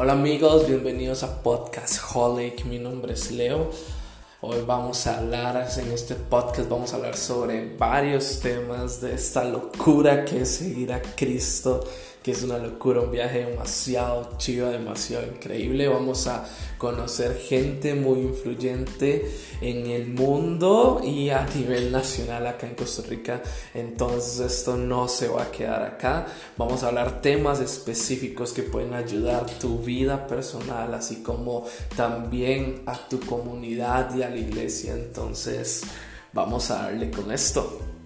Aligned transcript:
Hola 0.00 0.12
amigos, 0.12 0.68
bienvenidos 0.68 1.24
a 1.24 1.42
Podcast 1.42 1.98
Holic. 2.14 2.64
Mi 2.66 2.78
nombre 2.78 3.14
es 3.14 3.32
Leo. 3.32 3.72
Hoy 4.40 4.58
vamos 4.64 5.04
a 5.08 5.18
hablar 5.18 5.68
en 5.76 5.90
este 5.90 6.14
podcast, 6.14 6.68
vamos 6.68 6.92
a 6.92 6.96
hablar 6.98 7.16
sobre 7.16 7.74
varios 7.76 8.38
temas 8.38 9.00
de 9.00 9.16
esta 9.16 9.42
locura 9.42 10.24
que 10.24 10.42
es 10.42 10.50
seguir 10.50 10.92
a 10.92 11.02
Cristo 11.02 11.82
es 12.30 12.42
una 12.42 12.58
locura, 12.58 13.00
un 13.00 13.10
viaje 13.10 13.44
demasiado 13.44 14.30
chido, 14.38 14.70
demasiado 14.70 15.26
increíble. 15.26 15.88
Vamos 15.88 16.26
a 16.26 16.44
conocer 16.78 17.36
gente 17.36 17.94
muy 17.94 18.20
influyente 18.20 19.30
en 19.60 19.86
el 19.86 20.08
mundo 20.08 21.00
y 21.04 21.30
a 21.30 21.46
nivel 21.54 21.90
nacional 21.90 22.46
acá 22.46 22.66
en 22.66 22.74
Costa 22.74 23.02
Rica. 23.08 23.42
Entonces 23.74 24.40
esto 24.40 24.76
no 24.76 25.08
se 25.08 25.28
va 25.28 25.44
a 25.44 25.50
quedar 25.50 25.82
acá. 25.82 26.26
Vamos 26.56 26.82
a 26.82 26.88
hablar 26.88 27.20
temas 27.20 27.60
específicos 27.60 28.52
que 28.52 28.62
pueden 28.62 28.94
ayudar 28.94 29.46
tu 29.58 29.78
vida 29.78 30.26
personal, 30.26 30.94
así 30.94 31.22
como 31.22 31.66
también 31.96 32.82
a 32.86 32.96
tu 33.08 33.20
comunidad 33.20 34.14
y 34.14 34.22
a 34.22 34.30
la 34.30 34.36
iglesia. 34.36 34.92
Entonces 34.94 35.82
vamos 36.32 36.70
a 36.70 36.82
darle 36.82 37.10
con 37.10 37.32
esto. 37.32 37.97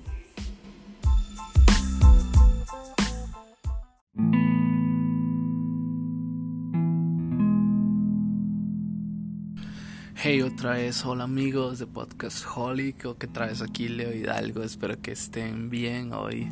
Hey, 10.24 10.40
otra 10.40 10.74
vez, 10.74 11.04
hola 11.04 11.24
amigos 11.24 11.80
de 11.80 11.88
Podcast 11.88 12.46
Holic, 12.54 13.06
o 13.06 13.18
que 13.18 13.26
traes 13.26 13.60
aquí 13.60 13.88
Leo 13.88 14.14
Hidalgo, 14.14 14.62
espero 14.62 15.02
que 15.02 15.10
estén 15.10 15.68
bien 15.68 16.12
hoy. 16.12 16.48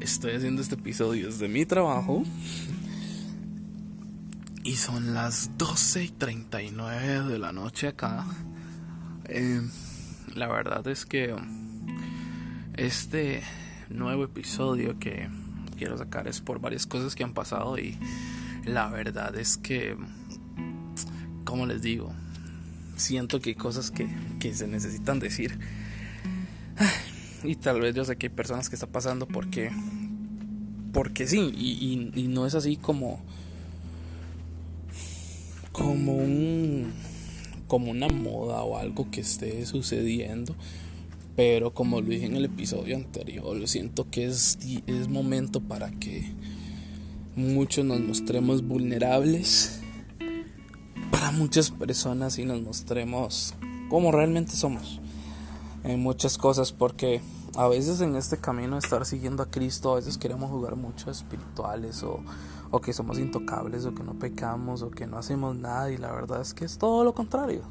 Estoy 0.00 0.32
haciendo 0.32 0.62
este 0.62 0.76
episodio 0.76 1.26
desde 1.26 1.46
mi 1.46 1.66
trabajo 1.66 2.24
y 4.64 4.76
son 4.76 5.12
las 5.12 5.58
12 5.58 6.04
y 6.04 6.08
39 6.08 7.24
de 7.24 7.38
la 7.38 7.52
noche 7.52 7.88
acá. 7.88 8.24
Eh, 9.26 9.60
la 10.34 10.48
verdad 10.48 10.88
es 10.88 11.04
que 11.04 11.36
este 12.78 13.42
nuevo 13.90 14.24
episodio 14.24 14.98
que 14.98 15.28
quiero 15.76 15.98
sacar 15.98 16.28
es 16.28 16.40
por 16.40 16.62
varias 16.62 16.86
cosas 16.86 17.14
que 17.14 17.24
han 17.24 17.34
pasado 17.34 17.78
y 17.78 17.98
la 18.64 18.88
verdad 18.88 19.36
es 19.36 19.58
que, 19.58 19.98
como 21.44 21.66
les 21.66 21.82
digo, 21.82 22.14
siento 22.96 23.40
que 23.40 23.50
hay 23.50 23.56
cosas 23.56 23.90
que, 23.90 24.08
se 24.54 24.66
necesitan 24.66 25.18
decir. 25.18 25.58
Y 27.44 27.56
tal 27.56 27.80
vez 27.80 27.94
yo 27.94 28.04
sé 28.04 28.16
que 28.16 28.26
hay 28.26 28.32
personas 28.32 28.68
que 28.68 28.76
está 28.76 28.86
pasando 28.86 29.26
porque. 29.26 29.70
Porque 30.92 31.26
sí, 31.26 31.52
y, 31.56 32.12
y, 32.14 32.28
no 32.28 32.46
es 32.46 32.54
así 32.54 32.76
como. 32.76 33.20
Como 35.72 36.14
un. 36.14 36.92
Como 37.66 37.90
una 37.90 38.08
moda 38.08 38.62
o 38.62 38.78
algo 38.78 39.10
que 39.10 39.22
esté 39.22 39.64
sucediendo. 39.66 40.54
Pero 41.34 41.72
como 41.72 42.00
lo 42.00 42.08
dije 42.08 42.26
en 42.26 42.36
el 42.36 42.44
episodio 42.44 42.94
anterior, 42.94 43.66
siento 43.66 44.08
que 44.10 44.26
es, 44.26 44.58
es 44.86 45.08
momento 45.08 45.60
para 45.60 45.90
que 45.90 46.30
muchos 47.34 47.84
nos 47.86 48.00
mostremos 48.00 48.62
vulnerables 48.62 49.81
muchas 51.30 51.70
personas 51.70 52.38
y 52.38 52.44
nos 52.44 52.60
mostremos 52.62 53.54
como 53.88 54.10
realmente 54.10 54.56
somos 54.56 55.00
en 55.84 56.00
muchas 56.00 56.38
cosas 56.38 56.72
porque 56.72 57.20
a 57.56 57.68
veces 57.68 58.00
en 58.00 58.16
este 58.16 58.38
camino 58.38 58.76
de 58.76 58.80
estar 58.80 59.04
siguiendo 59.04 59.42
a 59.42 59.46
Cristo 59.46 59.92
a 59.92 59.96
veces 59.96 60.18
queremos 60.18 60.50
jugar 60.50 60.76
mucho 60.76 61.10
espirituales 61.10 62.02
o, 62.02 62.20
o 62.70 62.80
que 62.80 62.92
somos 62.92 63.18
intocables 63.18 63.84
o 63.84 63.94
que 63.94 64.02
no 64.02 64.14
pecamos 64.14 64.82
o 64.82 64.90
que 64.90 65.06
no 65.06 65.18
hacemos 65.18 65.54
nada 65.54 65.90
y 65.90 65.98
la 65.98 66.10
verdad 66.12 66.40
es 66.40 66.54
que 66.54 66.64
es 66.64 66.78
todo 66.78 67.04
lo 67.04 67.12
contrario. 67.12 67.62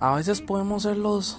A 0.00 0.16
veces 0.16 0.40
podemos 0.40 0.84
ser 0.84 0.96
los 0.96 1.38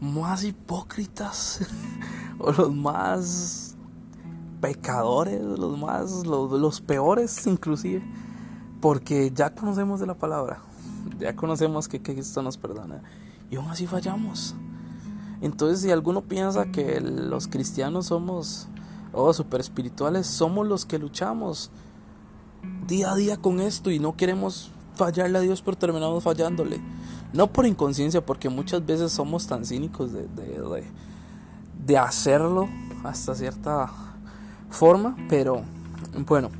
más 0.00 0.44
hipócritas 0.44 1.60
o 2.38 2.52
los 2.52 2.74
más 2.74 3.74
pecadores 4.60 5.40
los 5.40 5.78
más 5.78 6.26
los, 6.26 6.50
los 6.52 6.80
peores 6.80 7.46
inclusive 7.46 8.02
porque 8.80 9.32
ya 9.34 9.50
conocemos 9.50 10.00
de 10.00 10.06
la 10.06 10.14
palabra 10.14 10.60
ya 11.18 11.34
conocemos 11.34 11.88
que 11.88 12.00
Cristo 12.00 12.42
nos 12.42 12.56
perdona 12.56 13.00
y 13.50 13.56
aún 13.56 13.68
así 13.70 13.86
fallamos. 13.86 14.54
Entonces, 15.40 15.80
si 15.80 15.90
alguno 15.90 16.22
piensa 16.22 16.66
que 16.66 17.00
los 17.00 17.46
cristianos 17.46 18.06
somos 18.06 18.66
oh, 19.12 19.32
super 19.32 19.60
espirituales, 19.60 20.26
somos 20.26 20.66
los 20.66 20.84
que 20.84 20.98
luchamos 20.98 21.70
día 22.86 23.12
a 23.12 23.16
día 23.16 23.36
con 23.36 23.60
esto 23.60 23.90
y 23.90 23.98
no 23.98 24.16
queremos 24.16 24.70
fallarle 24.94 25.38
a 25.38 25.42
Dios, 25.42 25.62
pero 25.62 25.76
terminamos 25.76 26.24
fallándole. 26.24 26.80
No 27.32 27.48
por 27.48 27.66
inconsciencia, 27.66 28.24
porque 28.24 28.48
muchas 28.48 28.84
veces 28.84 29.12
somos 29.12 29.46
tan 29.46 29.64
cínicos 29.64 30.12
de, 30.12 30.26
de, 30.26 30.84
de 31.86 31.98
hacerlo 31.98 32.68
hasta 33.04 33.34
cierta 33.34 33.90
forma, 34.70 35.16
pero 35.28 35.62
bueno, 36.26 36.50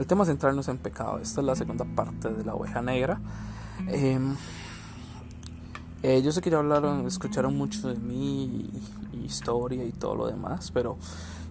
el 0.00 0.06
tema 0.06 0.24
central 0.24 0.54
no 0.54 0.62
es 0.62 0.68
en 0.68 0.78
pecado. 0.78 1.18
Esta 1.18 1.42
es 1.42 1.46
la 1.46 1.54
segunda 1.54 1.84
parte 1.84 2.30
de 2.30 2.42
la 2.42 2.54
oveja 2.54 2.80
negra. 2.80 3.20
Em, 3.86 4.34
eh, 6.02 6.22
yo 6.22 6.32
sé 6.32 6.40
que 6.40 6.48
ya 6.48 6.56
hablaron, 6.56 7.06
escucharon 7.06 7.54
mucho 7.54 7.86
de 7.88 7.96
mi 7.96 8.70
historia 9.22 9.84
y 9.84 9.92
todo 9.92 10.14
lo 10.14 10.26
demás, 10.26 10.70
pero 10.70 10.96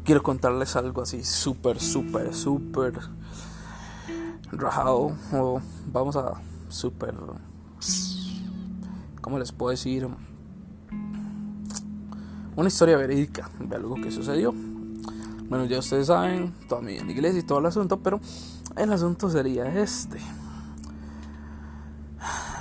quiero 0.03 0.23
contarles 0.23 0.75
algo 0.75 1.03
así 1.03 1.23
súper, 1.23 1.79
súper, 1.79 2.33
súper 2.33 2.99
rajado. 4.51 5.11
O 5.31 5.61
vamos 5.85 6.15
a 6.15 6.33
súper. 6.69 7.13
¿Cómo 9.21 9.37
les 9.37 9.51
puedo 9.51 9.69
decir? 9.69 10.07
Una 12.55 12.67
historia 12.67 12.97
verídica 12.97 13.47
de 13.59 13.75
algo 13.75 13.93
que 13.93 14.09
sucedió. 14.09 14.55
Bueno, 15.49 15.65
ya 15.65 15.79
ustedes 15.79 16.07
saben, 16.07 16.53
toda 16.67 16.81
mi 16.81 16.93
iglesia 16.93 17.39
y 17.39 17.43
todo 17.43 17.59
el 17.59 17.65
asunto, 17.65 17.99
pero 17.99 18.21
el 18.77 18.93
asunto 18.93 19.29
sería 19.29 19.65
este 19.81 20.19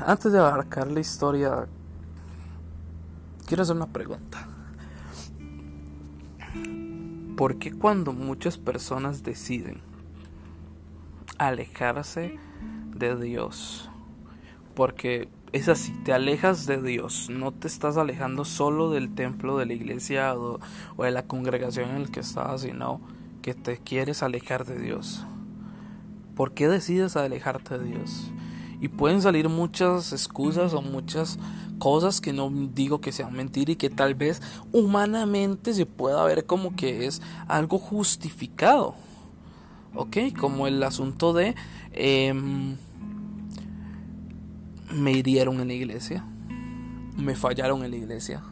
antes 0.07 0.33
de 0.33 0.39
abarcar 0.39 0.91
la 0.91 1.01
historia, 1.01 1.67
quiero 3.47 3.63
hacer 3.63 3.77
una 3.77 3.89
pregunta. 3.89 4.47
¿Por 7.37 7.59
qué 7.59 7.73
cuando 7.73 8.13
muchas 8.13 8.59
personas 8.59 9.23
deciden 9.23 9.81
alejarse 11.37 12.39
de 12.95 13.17
Dios? 13.17 13.89
Porque 14.75 15.29
es 15.53 15.69
así, 15.69 15.93
te 16.05 16.13
alejas 16.13 16.67
de 16.67 16.83
Dios, 16.83 17.29
no 17.31 17.53
te 17.53 17.69
estás 17.69 17.97
alejando 17.97 18.45
solo 18.45 18.91
del 18.91 19.15
templo, 19.15 19.59
de 19.59 19.67
la 19.67 19.73
iglesia 19.73 20.35
o, 20.35 20.61
de 20.99 21.11
la 21.11 21.23
congregación 21.23 21.91
en 21.91 22.03
la 22.05 22.09
que 22.09 22.21
estás, 22.21 22.63
sino 22.63 23.01
que 23.43 23.55
te 23.55 23.79
quieres 23.79 24.23
alejar 24.23 24.67
de 24.67 24.79
Dios. 24.79 25.25
¿Por 26.37 26.53
qué 26.53 26.69
decides 26.69 27.17
alejarte 27.17 27.79
de 27.79 27.85
Dios? 27.85 28.31
y 28.81 28.89
pueden 28.89 29.23
salir 29.23 29.49
muchas 29.49 30.13
excusas 30.13 30.73
o 30.73 30.83
muchas 30.83 31.39
cosas 31.79 32.21
que 32.21 32.33
no 32.33 32.51
digo 32.51 33.01
que 33.01 33.13
sean 33.13 33.35
mentir 33.35 33.71
y 33.71 33.77
que 33.77 33.91
tal 33.91 34.15
vez 34.15 34.41
humanamente 34.73 35.75
se 35.75 35.87
pueda 35.87 36.25
ver 36.25 36.47
como 36.47 36.77
que 36.77 37.07
es 37.07 37.21
algo 37.47 37.79
justificado. 37.79 38.95
¿Ok? 39.95 40.17
Como 40.39 40.67
el 40.67 40.83
asunto 40.83 41.33
de 41.33 41.55
em, 41.93 42.77
me 44.93 45.13
hirieron 45.13 45.61
en 45.61 45.69
la 45.69 45.75
iglesia, 45.75 46.25
me 47.17 47.35
fallaron 47.35 47.85
en 47.85 47.91
la 47.91 47.97
iglesia, 47.97 48.43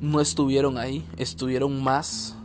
no 0.00 0.20
estuvieron 0.20 0.78
ahí, 0.78 1.04
estuvieron 1.16 1.82
más 1.82 2.36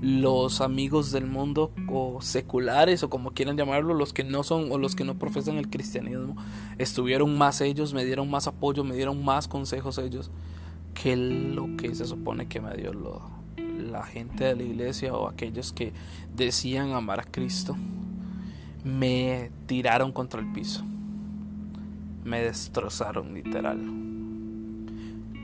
los 0.00 0.60
amigos 0.60 1.12
del 1.12 1.26
mundo 1.26 1.70
o 1.88 2.20
seculares 2.20 3.04
o 3.04 3.10
como 3.10 3.30
quieran 3.30 3.56
llamarlo, 3.56 3.94
los 3.94 4.12
que 4.12 4.24
no 4.24 4.42
son 4.42 4.72
o 4.72 4.78
los 4.78 4.96
que 4.96 5.04
no 5.04 5.14
profesan 5.14 5.58
el 5.58 5.68
cristianismo, 5.68 6.36
estuvieron 6.78 7.38
más 7.38 7.60
ellos, 7.60 7.94
me 7.94 8.04
dieron 8.04 8.28
más 8.28 8.46
apoyo, 8.46 8.84
me 8.84 8.96
dieron 8.96 9.24
más 9.24 9.46
consejos 9.46 9.98
ellos 9.98 10.30
que 10.94 11.16
lo 11.16 11.76
que 11.76 11.94
se 11.94 12.04
supone 12.04 12.46
que 12.46 12.60
me 12.60 12.74
dio 12.74 12.92
la 13.90 14.02
gente 14.04 14.44
de 14.44 14.56
la 14.56 14.62
iglesia 14.62 15.14
o 15.14 15.28
aquellos 15.28 15.72
que 15.72 15.92
decían 16.34 16.92
amar 16.92 17.20
a 17.20 17.24
Cristo. 17.24 17.76
Me 18.84 19.50
tiraron 19.66 20.12
contra 20.12 20.40
el 20.40 20.52
piso. 20.52 20.84
Me 22.24 22.42
destrozaron 22.42 23.34
literal 23.34 23.78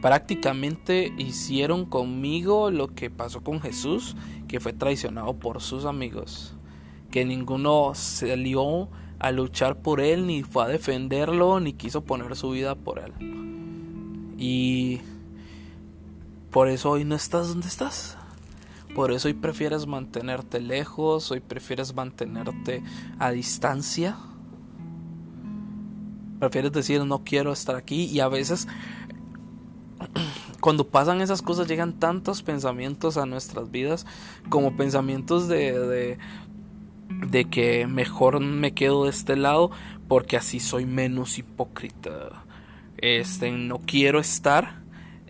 prácticamente 0.01 1.13
hicieron 1.19 1.85
conmigo 1.85 2.71
lo 2.71 2.89
que 2.89 3.11
pasó 3.11 3.43
con 3.43 3.61
Jesús, 3.61 4.15
que 4.47 4.61
fue 4.61 4.73
traicionado 4.73 5.35
por 5.35 5.61
sus 5.61 5.85
amigos, 5.85 6.53
que 7.11 7.25
ninguno 7.25 7.93
salió 7.95 8.89
a 9.19 9.33
luchar 9.33 9.77
por 9.77 10.01
él, 10.01 10.27
ni 10.27 10.43
fue 10.43 10.65
a 10.65 10.69
defenderlo, 10.69 11.61
ni 11.61 11.73
quiso 11.73 12.03
poner 12.03 12.37
su 12.37 12.51
vida 12.51 12.75
por 12.75 13.01
él. 13.01 13.13
Y 14.39 15.01
por 16.53 16.69
eso 16.69 16.91
hoy 16.91 17.05
no 17.05 17.17
estás 17.17 17.49
donde 17.49 17.67
estás. 17.67 18.17
Por 18.95 19.13
eso 19.13 19.29
hoy 19.29 19.35
prefieres 19.35 19.87
mantenerte 19.87 20.61
lejos, 20.61 21.31
hoy 21.31 21.41
prefieres 21.41 21.95
mantenerte 21.95 22.83
a 23.19 23.31
distancia 23.31 24.17
Prefieres 26.39 26.73
decir 26.73 27.05
no 27.05 27.25
quiero 27.25 27.53
estar 27.53 27.77
aquí 27.77 28.05
y 28.05 28.21
a 28.21 28.29
veces 28.29 28.69
cuando 30.61 30.89
pasan 30.89 31.21
esas 31.21 31.43
cosas 31.43 31.69
llegan 31.69 31.95
tantos 31.95 32.43
pensamientos 32.43 33.17
a 33.17 33.27
nuestras 33.27 33.71
vidas 33.71 34.07
como 34.49 34.77
pensamientos 34.77 35.49
de, 35.49 36.19
de, 37.09 37.45
que 37.47 37.87
mejor 37.87 38.41
me 38.41 38.73
quedo 38.73 39.05
de 39.05 39.11
este 39.11 39.37
lado 39.37 39.71
porque 40.09 40.37
así 40.37 40.61
soy 40.61 40.85
menos 40.85 41.39
hipócrita. 41.39 42.45
Este, 42.97 43.51
no 43.53 43.79
quiero 43.79 44.19
estar 44.19 44.81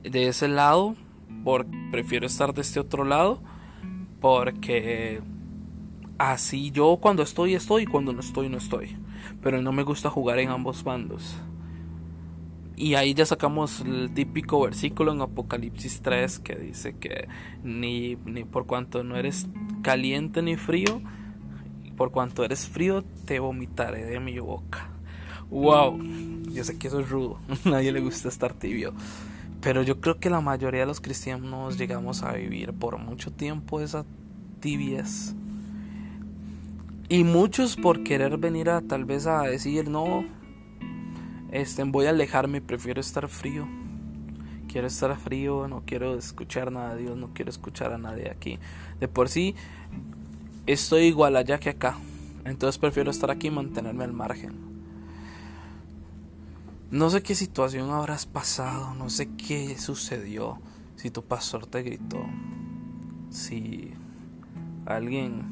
de 0.02 0.28
ese 0.28 0.49
lado 0.49 0.96
porque 1.44 1.76
prefiero 1.90 2.26
estar 2.26 2.55
de 2.55 2.62
este 2.62 2.81
otro 2.81 3.05
lado 3.05 3.40
porque 4.20 5.20
así 6.19 6.70
yo 6.70 6.99
cuando 7.00 7.22
estoy 7.22 7.55
estoy 7.55 7.87
cuando 7.87 8.12
no 8.12 8.20
estoy 8.20 8.49
no 8.49 8.58
estoy. 8.58 8.96
Pero 9.43 9.62
no 9.62 9.73
me 9.73 9.82
gusta 9.82 10.11
jugar 10.11 10.38
en 10.38 10.50
ambos 10.50 10.85
bandos. 10.85 11.37
Y 12.79 12.94
ahí 12.94 13.12
ya 13.12 13.26
sacamos 13.26 13.81
el 13.81 14.11
típico 14.15 14.61
versículo 14.61 15.12
en 15.12 15.20
Apocalipsis 15.20 16.00
3 16.00 16.38
que 16.38 16.55
dice 16.55 16.94
que 16.97 17.26
ni, 17.65 18.17
ni 18.25 18.44
por 18.44 18.67
cuanto 18.67 19.03
no 19.03 19.17
eres 19.17 19.49
caliente 19.82 20.43
ni 20.43 20.56
frío, 20.56 21.00
por 21.97 22.12
cuanto 22.12 22.44
eres 22.44 22.69
frío, 22.69 23.03
te 23.25 23.41
vomitaré 23.41 24.05
de 24.05 24.20
mi 24.20 24.38
boca. 24.38 24.91
Wow, 25.50 25.99
yo 26.53 26.62
sé 26.62 26.79
que 26.79 26.87
eso 26.87 27.00
es 27.00 27.09
rudo, 27.09 27.41
a 27.65 27.69
nadie 27.69 27.91
le 27.91 28.00
gusta 28.00 28.29
estar 28.29 28.55
tibio. 28.55 28.93
Pero 29.61 29.82
yo 29.82 30.00
creo 30.00 30.20
que 30.20 30.31
la 30.31 30.41
mayoría 30.41 30.81
de 30.81 30.87
los 30.87 31.00
cristianos 31.00 31.79
llegamos 31.79 32.23
a 32.23 32.32
vivir 32.32 32.73
por 32.75 32.97
mucho 32.99 33.32
tiempo 33.32 33.81
esa 33.81 34.05
tibieza. 34.61 35.35
Y 37.10 37.25
muchos 37.25 37.76
por 37.76 38.02
querer 38.02 38.37
venir 38.37 38.69
a 38.69 38.82
tal 38.82 39.06
vez 39.06 39.26
a 39.26 39.43
decir, 39.43 39.88
no, 39.88 40.26
este, 41.50 41.82
voy 41.84 42.05
a 42.05 42.10
alejarme, 42.10 42.60
prefiero 42.60 43.00
estar 43.00 43.28
frío. 43.28 43.66
Quiero 44.70 44.87
estar 44.87 45.16
frío, 45.16 45.66
no 45.69 45.82
quiero 45.87 46.19
escuchar 46.19 46.70
nada 46.70 46.94
de 46.94 47.02
Dios, 47.02 47.16
no 47.16 47.32
quiero 47.32 47.50
escuchar 47.50 47.94
a 47.94 47.99
nadie 47.99 48.31
aquí. 48.31 48.58
De 49.00 49.08
por 49.08 49.31
sí, 49.31 49.55
estoy 50.66 51.05
igual 51.05 51.37
allá 51.37 51.58
que 51.58 51.70
acá. 51.70 51.96
Entonces 52.44 52.78
prefiero 52.78 53.10
estar 53.10 53.31
aquí 53.31 53.46
y 53.46 53.52
mantenerme 53.52 54.05
al 54.05 54.12
margen. 54.12 54.69
No 56.90 57.08
sé 57.08 57.22
qué 57.22 57.34
situación 57.34 57.90
habrás 57.90 58.26
pasado, 58.26 58.94
no 58.94 59.08
sé 59.08 59.31
qué 59.37 59.78
sucedió, 59.78 60.58
si 60.96 61.10
tu 61.10 61.22
pastor 61.22 61.66
te 61.66 61.82
gritó, 61.82 62.25
si 63.31 63.93
alguien 64.87 65.43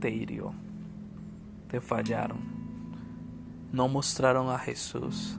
te 0.00 0.10
hirió, 0.10 0.52
te 1.68 1.80
fallaron, 1.80 2.38
no 3.72 3.88
mostraron 3.88 4.50
a 4.50 4.58
Jesús 4.58 5.36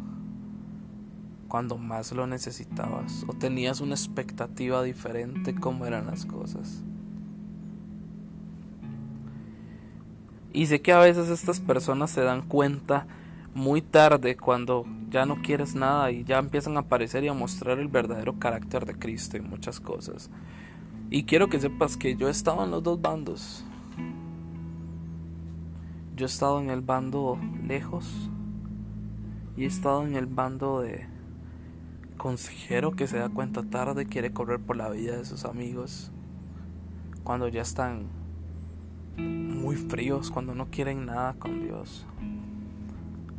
cuando 1.48 1.78
más 1.78 2.12
lo 2.12 2.28
necesitabas 2.28 3.24
o 3.28 3.34
tenías 3.34 3.80
una 3.80 3.96
expectativa 3.96 4.84
diferente 4.84 5.56
cómo 5.56 5.86
eran 5.86 6.08
las 6.08 6.26
cosas. 6.26 6.82
Y 10.54 10.66
sé 10.66 10.82
que 10.82 10.92
a 10.92 11.00
veces 11.00 11.30
estas 11.30 11.60
personas 11.60 12.12
se 12.12 12.22
dan 12.22 12.42
cuenta 12.42 13.06
muy 13.54 13.82
tarde 13.82 14.36
cuando 14.36 14.86
ya 15.10 15.26
no 15.26 15.42
quieres 15.42 15.76
nada 15.76 16.12
y 16.12 16.24
ya 16.24 16.40
empiezan 16.40 16.78
a 16.78 16.82
aparecer 16.82 17.24
y 17.24 17.28
a 17.28 17.34
mostrar 17.34 17.80
el 17.80 17.88
verdadero 17.88 18.40
carácter 18.40 18.86
de 18.86 18.96
Cristo 18.96 19.38
y 19.38 19.42
muchas 19.42 19.80
cosas. 19.80 20.30
Y 21.10 21.24
quiero 21.24 21.48
que 21.48 21.60
sepas 21.60 21.96
que 21.96 22.16
yo 22.16 22.28
he 22.28 22.32
estado 22.32 22.64
en 22.64 22.72
los 22.72 22.84
dos 22.84 23.02
bandos. 23.02 23.64
Yo 26.18 26.26
he 26.26 26.30
estado 26.30 26.60
en 26.60 26.72
el 26.72 26.82
bando 26.82 27.38
lejos 27.68 28.12
y 29.56 29.66
he 29.66 29.68
estado 29.68 30.04
en 30.04 30.16
el 30.16 30.26
bando 30.26 30.82
de 30.82 31.06
consejero 32.18 32.94
que 32.94 33.06
se 33.06 33.20
da 33.20 33.30
cuenta 33.30 33.62
tarde, 33.62 34.08
quiere 34.08 34.34
correr 34.34 34.60
por 34.60 34.78
la 34.78 34.90
vida 34.90 35.16
de 35.16 35.26
sus 35.26 35.46
amigos 35.46 36.10
cuando 37.24 37.48
ya 37.50 37.62
están 37.62 38.08
muy 39.16 39.76
fríos, 39.76 40.32
cuando 40.32 40.56
no 40.56 40.72
quieren 40.72 41.06
nada 41.06 41.36
con 41.36 41.62
Dios. 41.62 42.04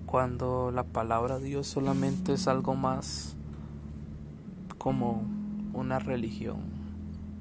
Cuando 0.06 0.70
la 0.70 0.84
palabra 0.84 1.40
Dios 1.40 1.66
solamente 1.66 2.34
es 2.34 2.46
algo 2.46 2.76
más 2.76 3.34
como 4.78 5.24
una 5.72 5.98
religión 5.98 6.58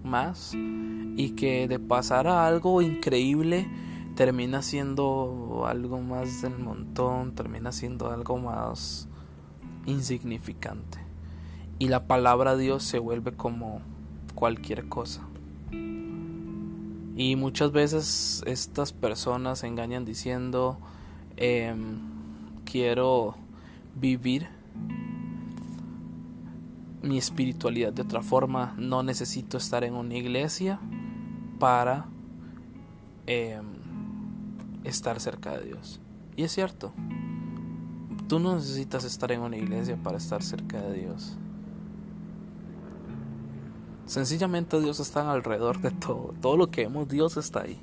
más 0.04 0.56
y 0.56 1.36
que 1.36 1.68
de 1.68 1.78
pasar 1.78 2.26
a 2.26 2.48
algo 2.48 2.82
increíble 2.82 3.68
termina 4.18 4.64
siendo 4.64 5.66
algo 5.68 6.02
más 6.02 6.42
del 6.42 6.58
montón, 6.58 7.36
termina 7.36 7.72
siendo 7.72 8.10
algo 8.10 8.40
más 8.40 9.08
insignificante. 9.86 10.98
Y 11.78 11.90
la 11.90 12.08
palabra 12.08 12.58
Dios 12.58 12.82
se 12.84 12.98
vuelve 12.98 13.34
como 13.34 13.80
cualquier 14.34 14.90
cosa. 14.90 15.22
Y 15.72 17.36
muchas 17.36 17.72
veces 17.72 18.42
estas 18.48 18.92
personas 18.92 19.64
engañan 19.64 20.04
diciendo, 20.04 20.80
em, 21.36 22.00
quiero 22.66 23.36
vivir 23.94 24.48
mi 27.04 27.20
espiritualidad 27.20 27.94
de 27.94 28.02
otra 28.02 28.24
forma, 28.24 28.74
no 28.80 29.04
necesito 29.04 29.58
estar 29.58 29.84
en 29.84 29.94
una 29.94 30.16
iglesia 30.16 30.80
para 31.60 32.08
em, 33.28 33.77
estar 34.88 35.20
cerca 35.20 35.58
de 35.58 35.66
Dios. 35.66 36.00
Y 36.36 36.44
es 36.44 36.52
cierto, 36.52 36.94
tú 38.28 38.40
no 38.40 38.56
necesitas 38.56 39.04
estar 39.04 39.32
en 39.32 39.42
una 39.42 39.58
iglesia 39.58 39.98
para 39.98 40.18
estar 40.18 40.44
cerca 40.44 40.82
de 40.82 40.94
Dios. 41.00 41.38
Sencillamente 44.06 44.80
Dios 44.80 45.00
está 45.00 45.30
alrededor 45.32 45.82
de 45.82 45.92
todo. 45.92 46.34
Todo 46.42 46.56
lo 46.56 46.68
que 46.68 46.84
vemos, 46.84 47.10
Dios 47.10 47.36
está 47.38 47.62
ahí. 47.62 47.78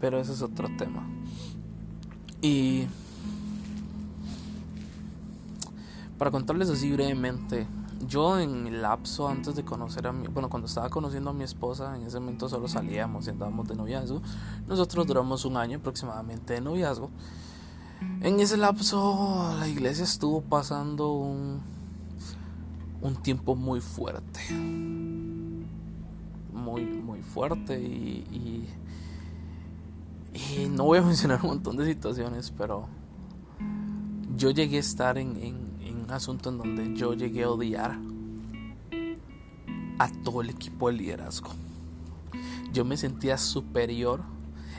Pero 0.00 0.18
ese 0.18 0.32
es 0.32 0.42
otro 0.42 0.68
tema. 0.78 1.06
Y 2.40 2.86
para 6.18 6.30
contarles 6.30 6.70
así 6.70 6.90
brevemente, 6.92 7.66
yo 8.06 8.38
en 8.38 8.66
el 8.66 8.82
lapso 8.82 9.28
antes 9.28 9.54
de 9.54 9.64
conocer 9.64 10.06
a 10.06 10.12
mi, 10.12 10.26
bueno, 10.28 10.48
cuando 10.48 10.66
estaba 10.66 10.88
conociendo 10.88 11.30
a 11.30 11.32
mi 11.32 11.44
esposa, 11.44 11.96
en 11.96 12.02
ese 12.02 12.20
momento 12.20 12.48
solo 12.48 12.68
salíamos 12.68 13.26
y 13.26 13.30
andábamos 13.30 13.68
de 13.68 13.76
noviazgo. 13.76 14.22
Nosotros 14.66 15.06
duramos 15.06 15.44
un 15.44 15.56
año 15.56 15.78
aproximadamente 15.78 16.54
de 16.54 16.60
noviazgo. 16.60 17.10
En 18.20 18.40
ese 18.40 18.56
lapso 18.56 19.54
la 19.58 19.68
iglesia 19.68 20.04
estuvo 20.04 20.40
pasando 20.40 21.12
un 21.12 21.60
un 23.02 23.16
tiempo 23.16 23.54
muy 23.54 23.80
fuerte. 23.80 24.40
Muy, 26.52 26.84
muy 26.84 27.20
fuerte 27.22 27.80
y, 27.80 28.68
y, 30.32 30.68
no 30.68 30.84
voy 30.84 30.98
a 30.98 31.02
mencionar 31.06 31.40
un 31.42 31.48
montón 31.48 31.76
de 31.76 31.84
situaciones, 31.84 32.52
pero 32.56 32.86
yo 34.36 34.50
llegué 34.50 34.76
a 34.78 34.80
estar 34.80 35.18
en, 35.18 35.71
asunto 36.12 36.50
en 36.50 36.58
donde 36.58 36.94
yo 36.94 37.14
llegué 37.14 37.44
a 37.44 37.50
odiar 37.50 37.98
a 39.98 40.08
todo 40.24 40.40
el 40.40 40.50
equipo 40.50 40.88
de 40.88 40.94
liderazgo. 40.94 41.50
Yo 42.72 42.84
me 42.84 42.96
sentía 42.96 43.38
superior 43.38 44.20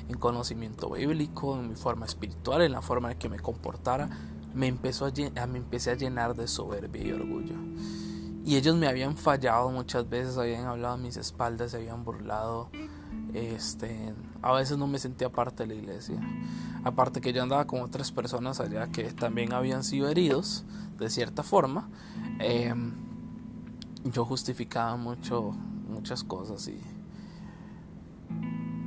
en 0.09 0.17
conocimiento 0.17 0.89
bíblico, 0.89 1.57
en 1.57 1.69
mi 1.69 1.75
forma 1.75 2.05
espiritual, 2.05 2.61
en 2.61 2.71
la 2.71 2.81
forma 2.81 3.11
en 3.11 3.17
que 3.17 3.29
me 3.29 3.39
comportara. 3.39 4.09
Me, 4.53 4.67
empezó 4.67 5.05
a, 5.05 5.47
me 5.47 5.57
empecé 5.57 5.91
a 5.91 5.95
llenar 5.95 6.35
de 6.35 6.47
soberbia 6.47 7.03
y 7.03 7.11
orgullo. 7.11 7.55
Y 8.45 8.57
ellos 8.57 8.75
me 8.75 8.87
habían 8.87 9.15
fallado 9.15 9.69
muchas 9.69 10.09
veces, 10.09 10.37
habían 10.37 10.65
hablado 10.65 10.95
a 10.95 10.97
mis 10.97 11.17
espaldas, 11.17 11.71
se 11.71 11.77
habían 11.77 12.03
burlado. 12.03 12.69
Este, 13.33 14.13
a 14.41 14.51
veces 14.53 14.77
no 14.77 14.87
me 14.87 14.99
sentía 14.99 15.29
parte 15.29 15.63
de 15.63 15.67
la 15.67 15.75
iglesia. 15.75 16.17
Aparte 16.83 17.21
que 17.21 17.33
yo 17.33 17.41
andaba 17.41 17.65
con 17.65 17.81
otras 17.81 18.11
personas 18.11 18.59
allá 18.59 18.87
que 18.87 19.05
también 19.13 19.53
habían 19.53 19.83
sido 19.83 20.09
heridos 20.09 20.65
de 20.97 21.09
cierta 21.09 21.43
forma. 21.43 21.89
Em, 22.39 22.91
yo 24.03 24.25
justificaba 24.25 24.95
mucho 24.97 25.55
muchas 25.89 26.23
cosas 26.23 26.67
y 26.67 26.81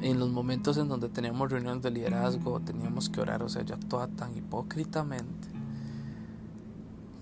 en 0.02 0.18
los 0.18 0.30
momentos 0.30 0.76
en 0.76 0.88
donde 0.88 1.08
teníamos 1.08 1.50
reuniones 1.50 1.82
de 1.82 1.90
liderazgo 1.90 2.60
teníamos 2.60 3.08
que 3.08 3.20
orar, 3.20 3.42
o 3.42 3.48
sea, 3.48 3.62
yo 3.62 3.74
actuaba 3.74 4.08
tan 4.08 4.36
hipócritamente 4.36 5.48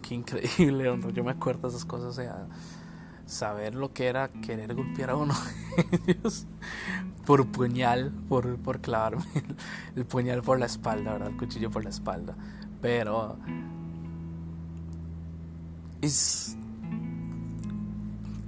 qué 0.02 0.14
increíble, 0.14 0.98
yo 1.14 1.24
me 1.24 1.30
acuerdo 1.30 1.68
de 1.68 1.68
esas 1.68 1.84
cosas, 1.84 2.08
o 2.08 2.12
sea, 2.12 2.46
saber 3.26 3.74
lo 3.74 3.92
que 3.92 4.06
era 4.06 4.28
querer 4.28 4.74
golpear 4.74 5.10
a 5.10 5.16
uno 5.16 5.34
por 7.26 7.46
puñal, 7.46 8.12
por, 8.28 8.56
por 8.56 8.80
clavarme 8.80 9.24
el, 9.96 10.04
puñal 10.04 10.42
por 10.42 10.58
la 10.58 10.66
espalda, 10.66 11.12
¿verdad? 11.12 11.28
El 11.28 11.36
cuchillo 11.36 11.70
por 11.70 11.84
la 11.84 11.90
espalda. 11.90 12.34
Pero 12.80 13.36
es, 16.02 16.56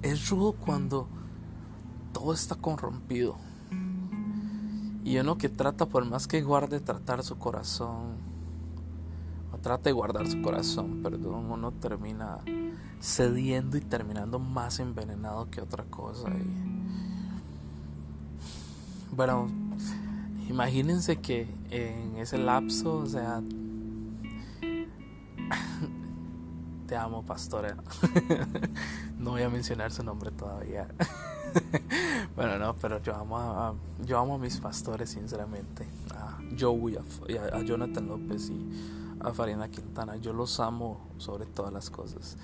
es 0.02 0.28
rudo 0.28 0.52
cuando 0.52 1.08
todo 2.12 2.32
está 2.32 2.54
corrompido. 2.54 3.36
Y 5.04 5.18
uno 5.18 5.38
que 5.38 5.48
trata, 5.48 5.86
por 5.86 6.04
más 6.04 6.26
que 6.26 6.42
guarde, 6.42 6.80
tratar 6.80 7.22
su 7.22 7.38
corazón 7.38 8.26
trata 9.66 9.90
de 9.90 9.92
guardar 9.92 10.28
su 10.28 10.40
corazón, 10.42 11.00
perdón, 11.02 11.50
uno 11.50 11.72
termina 11.72 12.38
cediendo 13.00 13.76
y 13.76 13.80
terminando 13.80 14.38
más 14.38 14.80
envenenado 14.80 15.50
que 15.50 15.60
otra 15.60 15.84
cosa. 15.84 16.28
bueno, 19.12 19.48
imagínense 20.48 21.16
que 21.16 21.48
en 21.70 22.16
ese 22.16 22.38
lapso, 22.38 22.98
o 22.98 23.06
sea, 23.06 23.42
te 26.86 26.96
amo, 26.96 27.24
pastora. 27.24 27.76
no 29.18 29.32
voy 29.32 29.42
a 29.42 29.50
mencionar 29.50 29.92
su 29.92 30.02
nombre 30.02 30.30
todavía. 30.30 30.88
bueno, 32.36 32.58
no, 32.58 32.76
pero 32.76 33.02
yo 33.02 33.14
amo 33.14 33.38
a, 33.38 33.74
yo 34.04 34.18
amo 34.18 34.34
a 34.34 34.38
mis 34.38 34.58
pastores, 34.58 35.10
sinceramente. 35.10 35.86
A 36.14 36.38
Joey, 36.58 36.96
a, 36.96 37.56
a 37.56 37.62
Jonathan 37.62 38.06
López 38.06 38.50
y 38.50 39.16
a 39.20 39.32
Farina 39.32 39.68
Quintana. 39.68 40.16
Yo 40.16 40.32
los 40.32 40.60
amo 40.60 41.08
sobre 41.18 41.46
todas 41.46 41.72
las 41.72 41.90
cosas. 41.90 42.36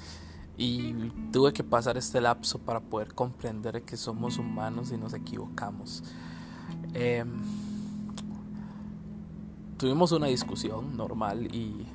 Y 0.59 0.93
tuve 1.33 1.53
que 1.53 1.65
pasar 1.65 1.97
este 1.97 2.21
lapso 2.21 2.59
para 2.59 2.81
poder 2.81 3.15
comprender 3.15 3.83
que 3.83 3.97
somos 3.97 4.39
humanos 4.39 4.93
y 4.93 4.99
nos 4.99 5.15
equivocamos. 5.15 6.05
Em, 6.95 7.29
tuvimos 9.79 10.13
una 10.13 10.27
discusión 10.27 10.97
normal 10.97 11.55
y 11.55 11.87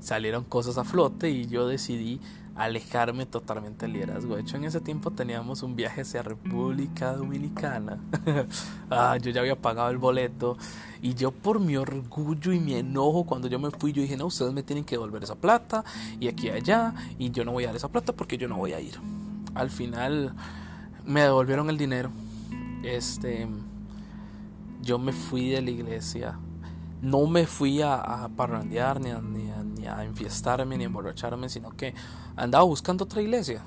salieron 0.00 0.44
cosas 0.44 0.78
a 0.78 0.84
flote 0.84 1.30
y 1.30 1.46
yo 1.46 1.66
decidí 1.66 2.20
alejarme 2.58 3.24
totalmente 3.24 3.86
del 3.86 3.94
liderazgo. 3.94 4.34
De 4.34 4.42
hecho, 4.42 4.56
en 4.56 4.64
ese 4.64 4.80
tiempo 4.80 5.12
teníamos 5.12 5.62
un 5.62 5.76
viaje 5.76 6.00
hacia 6.00 6.22
República 6.22 7.12
Dominicana. 7.12 7.98
ah, 8.90 9.16
yo 9.16 9.30
ya 9.30 9.40
había 9.40 9.54
pagado 9.54 9.90
el 9.90 9.98
boleto 9.98 10.58
y 11.00 11.14
yo 11.14 11.30
por 11.30 11.60
mi 11.60 11.76
orgullo 11.76 12.52
y 12.52 12.58
mi 12.58 12.74
enojo 12.74 13.24
cuando 13.24 13.46
yo 13.46 13.60
me 13.60 13.70
fui, 13.70 13.92
yo 13.92 14.02
dije, 14.02 14.16
no, 14.16 14.26
ustedes 14.26 14.52
me 14.52 14.64
tienen 14.64 14.84
que 14.84 14.96
devolver 14.96 15.22
esa 15.22 15.36
plata 15.36 15.84
y 16.18 16.26
aquí 16.26 16.48
y 16.48 16.50
allá 16.50 16.94
y 17.16 17.30
yo 17.30 17.44
no 17.44 17.52
voy 17.52 17.64
a 17.64 17.68
dar 17.68 17.76
esa 17.76 17.88
plata 17.88 18.12
porque 18.12 18.36
yo 18.36 18.48
no 18.48 18.56
voy 18.56 18.72
a 18.72 18.80
ir. 18.80 18.94
Al 19.54 19.70
final 19.70 20.34
me 21.04 21.22
devolvieron 21.22 21.70
el 21.70 21.78
dinero. 21.78 22.10
Este, 22.82 23.46
yo 24.82 24.98
me 24.98 25.12
fui 25.12 25.50
de 25.50 25.62
la 25.62 25.70
iglesia 25.70 26.38
no 27.00 27.26
me 27.26 27.46
fui 27.46 27.80
a, 27.82 27.94
a 27.94 28.28
parrandear 28.28 29.00
ni 29.00 29.10
a, 29.10 29.20
ni, 29.20 29.50
a, 29.50 29.57
a 29.88 30.04
enfiestarme 30.04 30.78
ni 30.78 30.84
emborracharme, 30.84 31.48
sino 31.48 31.70
que 31.70 31.94
andaba 32.36 32.64
buscando 32.64 33.04
otra 33.04 33.22
iglesia. 33.22 33.62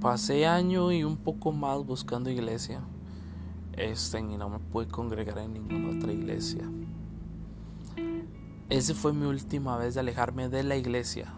Pasé 0.00 0.46
año 0.46 0.92
y 0.92 1.04
un 1.04 1.16
poco 1.16 1.52
más 1.52 1.84
buscando 1.84 2.30
iglesia. 2.30 2.80
Este, 3.74 4.18
y 4.18 4.22
no 4.22 4.48
me 4.48 4.58
pude 4.58 4.88
congregar 4.88 5.38
en 5.38 5.54
ninguna 5.54 5.96
otra 5.96 6.12
iglesia. 6.12 6.68
Esa 8.68 8.94
fue 8.94 9.12
mi 9.12 9.26
última 9.26 9.76
vez 9.76 9.94
de 9.94 10.00
alejarme 10.00 10.48
de 10.48 10.62
la 10.62 10.76
iglesia. 10.76 11.32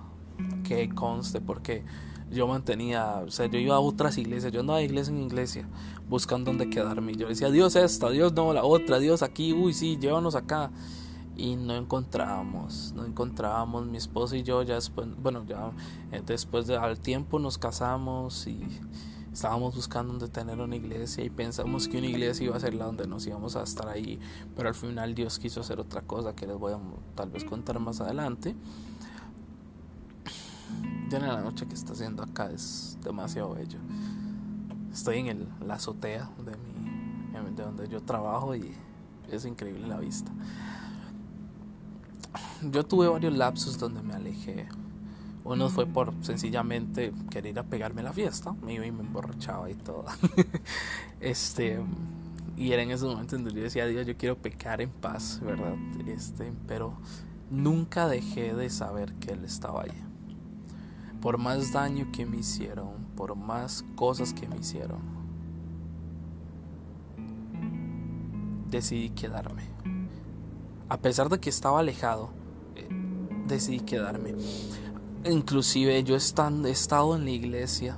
Que 0.64 0.88
conste, 0.88 1.40
porque 1.40 1.84
yo 2.30 2.46
mantenía, 2.46 3.22
o 3.26 3.30
sea, 3.30 3.46
yo 3.46 3.58
iba 3.58 3.76
a 3.76 3.80
otras 3.80 4.16
iglesias, 4.18 4.52
yo 4.52 4.60
andaba 4.60 4.78
de 4.78 4.86
iglesia 4.86 5.12
en 5.12 5.22
iglesia, 5.22 5.68
buscando 6.08 6.50
dónde 6.50 6.70
quedarme. 6.70 7.14
Yo 7.14 7.28
decía, 7.28 7.50
Dios 7.50 7.76
esta, 7.76 8.10
Dios 8.10 8.32
no, 8.32 8.52
la 8.52 8.64
otra, 8.64 8.98
Dios 8.98 9.22
aquí, 9.22 9.52
uy, 9.52 9.74
sí, 9.74 9.98
llévanos 9.98 10.34
acá. 10.34 10.70
Y 11.36 11.56
no 11.56 11.74
encontrábamos, 11.74 12.92
no 12.94 13.06
encontrábamos, 13.06 13.86
mi 13.86 13.96
esposo 13.96 14.36
y 14.36 14.42
yo 14.42 14.62
ya 14.62 14.74
después, 14.74 15.08
bueno, 15.22 15.44
ya 15.46 15.72
eh, 16.12 16.22
después 16.24 16.66
de 16.66 16.76
al 16.76 17.00
tiempo 17.00 17.38
nos 17.38 17.56
casamos 17.56 18.46
y 18.46 18.60
estábamos 19.32 19.74
buscando 19.74 20.12
dónde 20.12 20.28
tener 20.28 20.60
una 20.60 20.76
iglesia 20.76 21.24
y 21.24 21.30
pensamos 21.30 21.88
que 21.88 21.96
una 21.96 22.08
iglesia 22.08 22.44
iba 22.44 22.56
a 22.56 22.60
ser 22.60 22.74
la 22.74 22.84
donde 22.84 23.06
nos 23.06 23.26
íbamos 23.26 23.56
a 23.56 23.62
estar 23.62 23.88
ahí, 23.88 24.20
pero 24.54 24.68
al 24.68 24.74
final 24.74 25.14
Dios 25.14 25.38
quiso 25.38 25.60
hacer 25.60 25.80
otra 25.80 26.02
cosa 26.02 26.34
que 26.36 26.46
les 26.46 26.56
voy 26.56 26.74
a 26.74 26.78
tal 27.14 27.30
vez 27.30 27.44
contar 27.44 27.78
más 27.80 28.02
adelante 28.02 28.54
en 31.16 31.26
la 31.26 31.40
noche 31.40 31.66
que 31.66 31.74
está 31.74 31.92
haciendo 31.92 32.22
acá 32.22 32.50
es 32.50 32.96
demasiado 33.02 33.54
bello. 33.54 33.78
Estoy 34.92 35.18
en 35.18 35.26
el, 35.26 35.48
la 35.66 35.74
azotea 35.74 36.30
de, 36.44 36.56
mi, 36.56 37.54
de 37.54 37.62
donde 37.62 37.88
yo 37.88 38.02
trabajo 38.02 38.54
y 38.54 38.74
es 39.30 39.44
increíble 39.44 39.86
la 39.86 39.98
vista. 39.98 40.30
Yo 42.70 42.84
tuve 42.84 43.08
varios 43.08 43.34
lapsos 43.34 43.78
donde 43.78 44.02
me 44.02 44.14
alejé. 44.14 44.68
Uno 45.44 45.68
fue 45.68 45.86
por 45.86 46.14
sencillamente 46.22 47.12
querer 47.30 47.58
a 47.58 47.64
pegarme 47.64 48.02
la 48.02 48.12
fiesta. 48.12 48.52
Me 48.62 48.74
iba 48.74 48.86
y 48.86 48.92
me 48.92 49.00
emborrachaba 49.00 49.70
y 49.70 49.74
todo. 49.74 50.04
este. 51.20 51.80
Y 52.56 52.72
era 52.72 52.82
en 52.82 52.90
ese 52.90 53.04
momento 53.06 53.34
en 53.34 53.44
donde 53.44 53.58
yo 53.58 53.64
decía, 53.64 53.86
Dios, 53.86 54.06
yo 54.06 54.16
quiero 54.16 54.36
pecar 54.36 54.80
en 54.80 54.90
paz, 54.90 55.40
¿verdad? 55.42 55.74
Este, 56.06 56.52
pero 56.68 56.96
nunca 57.50 58.06
dejé 58.06 58.54
de 58.54 58.70
saber 58.70 59.14
que 59.14 59.32
Él 59.32 59.44
estaba 59.44 59.82
ahí 59.82 60.12
por 61.22 61.38
más 61.38 61.72
daño 61.72 62.10
que 62.12 62.26
me 62.26 62.38
hicieron, 62.38 63.06
por 63.16 63.36
más 63.36 63.84
cosas 63.94 64.34
que 64.34 64.48
me 64.48 64.56
hicieron, 64.56 65.00
decidí 68.68 69.10
quedarme. 69.10 69.62
A 70.88 70.98
pesar 70.98 71.28
de 71.28 71.38
que 71.38 71.48
estaba 71.48 71.78
alejado, 71.78 72.30
decidí 73.46 73.80
quedarme. 73.80 74.34
Inclusive 75.24 76.02
yo 76.04 76.14
he 76.14 76.18
estado 76.18 77.16
en 77.16 77.24
la 77.24 77.30
iglesia 77.30 77.96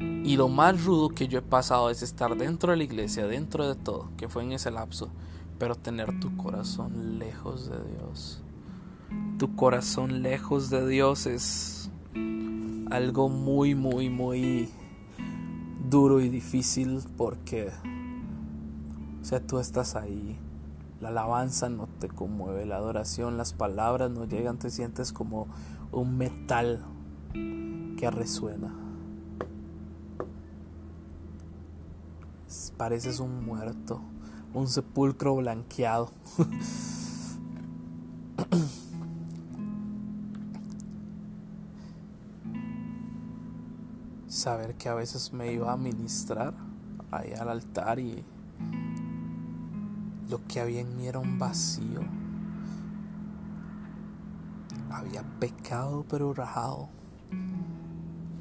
y 0.00 0.36
lo 0.36 0.48
más 0.48 0.84
rudo 0.84 1.10
que 1.10 1.28
yo 1.28 1.38
he 1.38 1.42
pasado 1.42 1.90
es 1.90 2.02
estar 2.02 2.36
dentro 2.36 2.70
de 2.70 2.78
la 2.78 2.84
iglesia, 2.84 3.26
dentro 3.26 3.68
de 3.68 3.74
todo, 3.74 4.10
que 4.16 4.28
fue 4.28 4.42
en 4.42 4.52
ese 4.52 4.70
lapso, 4.70 5.10
pero 5.58 5.74
tener 5.74 6.18
tu 6.20 6.36
corazón 6.36 7.18
lejos 7.18 7.68
de 7.68 7.76
Dios 7.92 8.44
tu 9.38 9.56
corazón 9.56 10.22
lejos 10.22 10.70
de 10.70 10.88
Dios 10.88 11.26
es 11.26 11.90
algo 12.90 13.28
muy, 13.28 13.74
muy, 13.74 14.08
muy 14.08 14.68
duro 15.88 16.20
y 16.20 16.28
difícil 16.28 17.00
porque, 17.16 17.70
o 19.20 19.24
sea, 19.24 19.44
tú 19.44 19.58
estás 19.58 19.96
ahí, 19.96 20.38
la 21.04 21.10
alabanza 21.10 21.68
no 21.68 21.86
te 21.86 22.08
conmueve, 22.08 22.64
la 22.64 22.76
adoración, 22.76 23.36
las 23.36 23.52
palabras 23.52 24.10
no 24.10 24.24
llegan, 24.24 24.58
te 24.58 24.70
sientes 24.70 25.12
como 25.12 25.48
un 25.92 26.16
metal 26.16 26.82
que 27.34 28.10
resuena. 28.10 28.74
Pareces 32.78 33.20
un 33.20 33.44
muerto, 33.44 34.00
un 34.54 34.66
sepulcro 34.66 35.36
blanqueado. 35.36 36.10
saber 44.26 44.76
que 44.76 44.88
a 44.88 44.94
veces 44.94 45.34
me 45.34 45.52
iba 45.52 45.70
a 45.70 45.76
ministrar 45.76 46.54
ahí 47.10 47.34
al 47.34 47.50
altar 47.50 47.98
y 47.98 48.24
lo 50.28 50.44
que 50.44 50.60
había 50.60 50.80
en 50.80 50.96
mí 50.96 51.06
era 51.06 51.18
un 51.18 51.38
vacío. 51.38 52.00
Había 54.90 55.22
pecado 55.40 56.04
pero 56.08 56.34
rajado. 56.34 56.88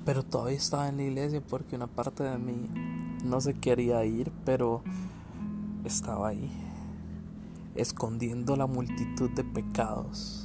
Pero 0.06 0.24
todavía 0.24 0.58
estaba 0.58 0.90
en 0.90 0.98
la 0.98 1.04
iglesia 1.04 1.42
porque 1.42 1.76
una 1.76 1.88
parte 1.88 2.24
de 2.24 2.38
mí 2.38 2.70
no 3.24 3.40
se 3.40 3.54
quería 3.54 4.04
ir, 4.04 4.32
pero 4.44 4.84
estaba 5.86 6.30
ahí, 6.30 6.52
escondiendo 7.76 8.56
la 8.56 8.68
multitud 8.68 9.30
de 9.32 9.44
pecados 9.44 10.44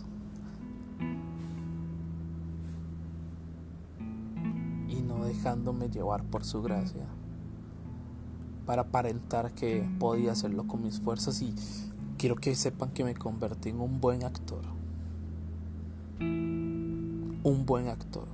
dejándome 5.29 5.89
llevar 5.89 6.25
por 6.25 6.45
su 6.45 6.63
gracia, 6.63 7.07
para 8.69 8.83
aparentar 8.83 9.53
que 9.53 9.83
podía 9.99 10.33
hacerlo 10.33 10.67
con 10.67 10.83
mis 10.83 11.01
fuerzas 11.01 11.41
y 11.41 11.55
quiero 12.19 12.37
que 12.37 12.55
sepan 12.55 12.91
que 12.91 13.03
me 13.03 13.15
convertí 13.15 13.71
en 13.71 13.81
un 13.81 13.99
buen 13.99 14.25
actor. 14.25 14.61
Un 16.21 17.65
buen 17.65 17.89
actor. 17.89 18.29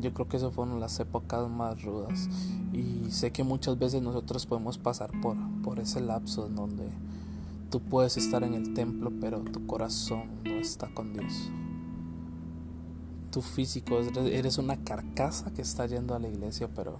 Yo 0.00 0.12
creo 0.12 0.26
que 0.26 0.36
esas 0.36 0.52
fueron 0.52 0.80
las 0.80 0.98
épocas 0.98 1.48
más 1.48 1.80
rudas 1.84 2.28
y 2.72 3.12
sé 3.12 3.30
que 3.30 3.44
muchas 3.44 3.78
veces 3.78 4.02
nosotros 4.02 4.46
podemos 4.46 4.78
pasar 4.78 5.12
por, 5.20 5.36
por 5.62 5.78
ese 5.78 6.00
lapso 6.00 6.48
en 6.48 6.56
donde 6.56 6.88
tú 7.70 7.78
puedes 7.78 8.16
estar 8.16 8.42
en 8.42 8.54
el 8.54 8.74
templo 8.74 9.12
pero 9.20 9.44
tu 9.44 9.64
corazón 9.68 10.24
no 10.42 10.54
está 10.54 10.92
con 10.92 11.12
Dios 11.12 11.52
tu 13.30 13.42
físico, 13.42 14.00
eres 14.00 14.58
una 14.58 14.76
carcasa 14.82 15.52
que 15.52 15.62
está 15.62 15.86
yendo 15.86 16.16
a 16.16 16.18
la 16.18 16.26
iglesia, 16.26 16.68
pero 16.74 16.98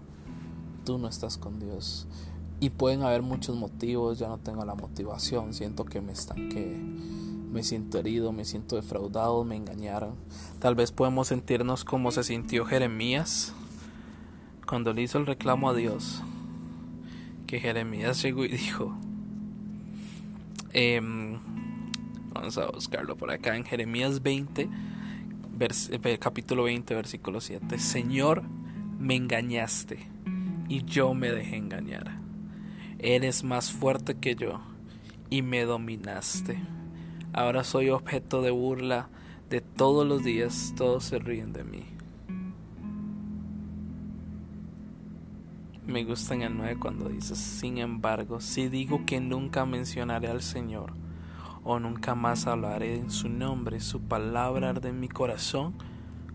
tú 0.85 0.99
no 0.99 1.09
estás 1.09 1.39
con 1.39 1.59
Dios. 1.59 2.07
Y 2.61 2.71
pueden 2.71 3.03
haber 3.03 3.23
muchos 3.23 3.57
motivos, 3.57 4.19
ya 4.19 4.29
no 4.29 4.39
tengo 4.39 4.65
la 4.65 4.75
motivación, 4.75 5.55
siento 5.55 5.85
que 5.85 6.01
me 6.01 6.13
estanqué, 6.13 6.79
me 7.51 7.63
siento 7.63 7.99
herido, 7.99 8.33
me 8.33 8.45
siento 8.45 8.77
defraudado, 8.77 9.45
me 9.45 9.57
engañaron. 9.57 10.15
Tal 10.59 10.75
vez 10.75 10.93
podemos 10.93 11.29
sentirnos 11.29 11.85
como 11.85 12.11
se 12.11 12.23
sintió 12.23 12.67
Jeremías 12.67 13.55
cuando 14.67 14.93
le 14.93 15.03
hizo 15.03 15.19
el 15.19 15.27
reclamo 15.27 15.71
a 15.71 15.75
Dios. 15.75 16.23
Que 17.47 17.61
Jeremías 17.61 18.23
llegó 18.23 18.45
y 18.45 18.49
dijo, 18.49 18.95
em, 20.73 21.39
Vamos 22.33 22.57
a 22.59 22.67
buscarlo 22.67 23.17
por 23.17 23.31
acá 23.33 23.57
en 23.57 23.65
Jeremías 23.65 24.23
20, 24.23 24.69
eh, 25.59 26.19
capítulo 26.19 26.63
20, 26.65 26.95
versículo 26.95 27.41
7. 27.41 27.79
Señor, 27.79 28.45
me 28.99 29.17
engañaste 29.17 30.10
y 30.71 30.85
yo 30.85 31.12
me 31.15 31.33
dejé 31.33 31.57
engañar. 31.57 32.21
Eres 33.00 33.43
más 33.43 33.73
fuerte 33.73 34.15
que 34.15 34.37
yo 34.37 34.61
y 35.29 35.43
me 35.43 35.65
dominaste. 35.65 36.62
Ahora 37.33 37.65
soy 37.65 37.91
objeto 37.91 38.41
de 38.41 38.53
burla 38.53 39.09
de 39.50 39.61
todos 39.61 40.07
los 40.07 40.23
días, 40.23 40.73
todos 40.77 41.05
se 41.05 41.19
ríen 41.19 41.53
de 41.53 41.65
mí. 41.65 41.87
Me 45.87 46.05
gusta 46.05 46.35
en 46.35 46.43
el 46.43 46.57
9 46.57 46.77
cuando 46.79 47.09
dices, 47.09 47.37
sin 47.39 47.79
embargo, 47.79 48.41
si 48.41 48.69
digo 48.69 49.05
que 49.07 49.21
nunca 49.21 49.67
mencionaré 49.67 50.29
al 50.29 50.41
Señor, 50.41 50.93
o 51.65 51.81
nunca 51.81 52.15
más 52.15 52.47
hablaré 52.47 52.97
en 52.97 53.11
su 53.11 53.29
nombre, 53.29 53.81
su 53.81 54.00
palabra 54.00 54.71
arde 54.71 54.91
en 54.91 55.00
mi 55.00 55.09
corazón 55.09 55.75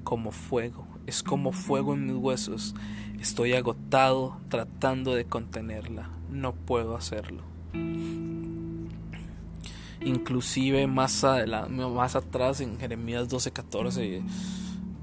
como 0.04 0.32
fuego, 0.32 0.86
es 1.08 1.24
como 1.24 1.52
fuego 1.52 1.94
en 1.94 2.08
mis 2.08 2.16
huesos. 2.16 2.76
Estoy 3.20 3.54
agotado 3.54 4.38
tratando 4.50 5.14
de 5.14 5.26
contenerla, 5.26 6.10
no 6.30 6.54
puedo 6.54 6.96
hacerlo. 6.96 7.44
Inclusive 10.02 10.86
más, 10.88 11.24
adelante, 11.24 11.74
más 11.88 12.16
atrás 12.16 12.62
en 12.62 12.78
Jeremías 12.78 13.28
12:14 13.30 14.24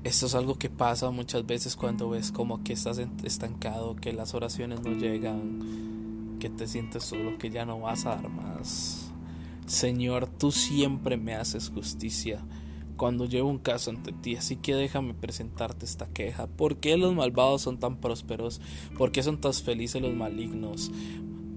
esto 0.04 0.26
es 0.26 0.34
algo 0.34 0.58
que 0.58 0.68
pasa 0.68 1.10
muchas 1.10 1.46
veces 1.46 1.76
cuando 1.76 2.10
ves 2.10 2.32
como 2.32 2.64
que 2.64 2.72
estás 2.72 3.00
estancado, 3.22 3.94
que 3.94 4.12
las 4.12 4.34
oraciones 4.34 4.80
no 4.80 4.90
llegan, 4.90 6.38
que 6.40 6.50
te 6.50 6.66
sientes 6.66 7.04
solo, 7.04 7.38
que 7.38 7.50
ya 7.50 7.64
no 7.64 7.78
vas 7.78 8.04
a 8.06 8.16
dar 8.16 8.28
más. 8.28 9.12
Señor, 9.66 10.26
tú 10.26 10.50
siempre 10.50 11.16
me 11.16 11.36
haces 11.36 11.70
justicia 11.70 12.40
cuando 13.02 13.26
llevo 13.26 13.50
un 13.50 13.58
caso 13.58 13.90
ante 13.90 14.12
ti, 14.12 14.36
así 14.36 14.54
que 14.54 14.76
déjame 14.76 15.12
presentarte 15.12 15.84
esta 15.84 16.06
queja. 16.06 16.46
¿Por 16.46 16.76
qué 16.76 16.96
los 16.96 17.12
malvados 17.12 17.62
son 17.62 17.80
tan 17.80 17.96
prósperos? 17.96 18.60
¿Por 18.96 19.10
qué 19.10 19.24
son 19.24 19.40
tan 19.40 19.52
felices 19.52 20.00
los 20.00 20.14
malignos? 20.14 20.92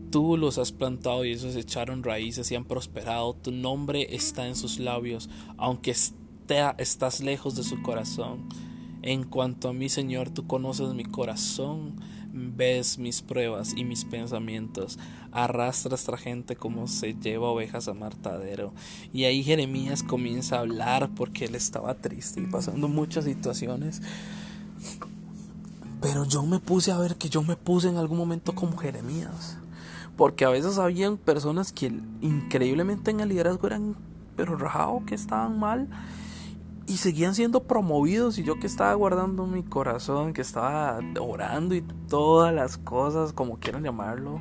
Tú 0.10 0.38
los 0.38 0.58
has 0.58 0.72
plantado 0.72 1.24
y 1.24 1.34
ellos 1.34 1.56
echaron 1.56 2.02
raíces 2.02 2.50
y 2.50 2.56
han 2.56 2.66
prosperado. 2.66 3.36
Tu 3.36 3.52
nombre 3.52 4.16
está 4.16 4.48
en 4.48 4.56
sus 4.56 4.80
labios, 4.80 5.30
aunque 5.58 5.92
estás 5.92 7.20
lejos 7.20 7.56
de 7.56 7.62
su 7.62 7.80
corazón. 7.84 8.50
En 9.04 9.24
cuanto 9.24 9.70
a 9.70 9.74
mí, 9.74 9.88
Señor, 9.88 10.32
tú 10.32 10.48
conoces 10.48 10.96
mi 10.96 11.06
corazón, 11.06 11.98
ves 12.36 13.00
mis 13.00 13.22
pruebas 13.22 13.74
y 13.76 13.86
mis 13.86 14.06
pensamientos. 14.06 15.00
Arrastra 15.32 15.96
a 15.96 16.18
gente 16.18 16.56
como 16.56 16.88
se 16.88 17.14
lleva 17.14 17.50
ovejas 17.50 17.88
a 17.88 17.94
martadero. 17.94 18.74
Y 19.14 19.24
ahí 19.24 19.44
Jeremías 19.44 20.04
comienza 20.04 20.58
a 20.58 20.60
hablar 20.60 21.10
porque 21.16 21.46
él 21.46 21.56
estaba 21.56 21.96
triste 21.96 22.42
y 22.42 22.48
pasando 22.48 22.88
muchas 22.88 23.26
situaciones. 23.26 24.02
Pero 26.02 26.26
yo 26.26 26.44
me 26.44 26.60
puse 26.60 26.92
a 26.92 26.98
ver 26.98 27.16
que 27.16 27.30
yo 27.30 27.42
me 27.42 27.56
puse 27.56 27.88
en 27.88 27.98
algún 27.98 28.18
momento 28.18 28.54
como 28.54 28.78
Jeremías. 28.78 29.58
Porque 30.18 30.46
a 30.46 30.50
veces 30.50 30.78
habían 30.78 31.18
personas 31.18 31.72
que 31.72 31.88
increíblemente 32.22 33.12
en 33.12 33.22
el 33.22 33.30
liderazgo 33.30 33.68
eran 33.68 33.96
pero 34.36 34.58
rajados, 34.58 35.04
que 35.06 35.16
estaban 35.16 35.58
mal 35.60 35.88
y 36.88 36.98
seguían 36.98 37.34
siendo 37.34 37.64
promovidos 37.64 38.38
y 38.38 38.44
yo 38.44 38.60
que 38.60 38.68
estaba 38.68 38.94
guardando 38.94 39.48
mi 39.48 39.64
corazón, 39.64 40.34
que 40.34 40.42
estaba 40.42 41.00
orando 41.20 41.74
y 41.74 41.82
todas 41.82 42.54
las 42.54 42.78
cosas, 42.78 43.34
como 43.34 43.58
quieran 43.58 43.84
llamarlo, 43.84 44.40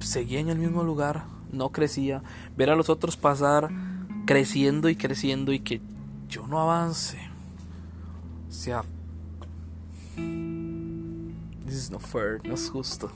seguía 0.00 0.40
en 0.40 0.48
el 0.48 0.58
mismo 0.58 0.82
lugar, 0.82 1.24
no 1.52 1.70
crecía. 1.70 2.22
Ver 2.56 2.70
a 2.70 2.76
los 2.76 2.90
otros 2.90 3.16
pasar 3.16 3.70
creciendo 4.26 4.88
y 4.88 4.96
creciendo 4.96 5.52
y 5.52 5.60
que 5.60 5.80
yo 6.28 6.46
no 6.48 6.60
avance. 6.60 7.18
O 8.48 8.52
sea, 8.52 8.82
this 11.64 11.74
is 11.74 11.90
not 11.90 12.00
fair, 12.00 12.40
no 12.44 12.54
es 12.54 12.68
justo. 12.68 13.10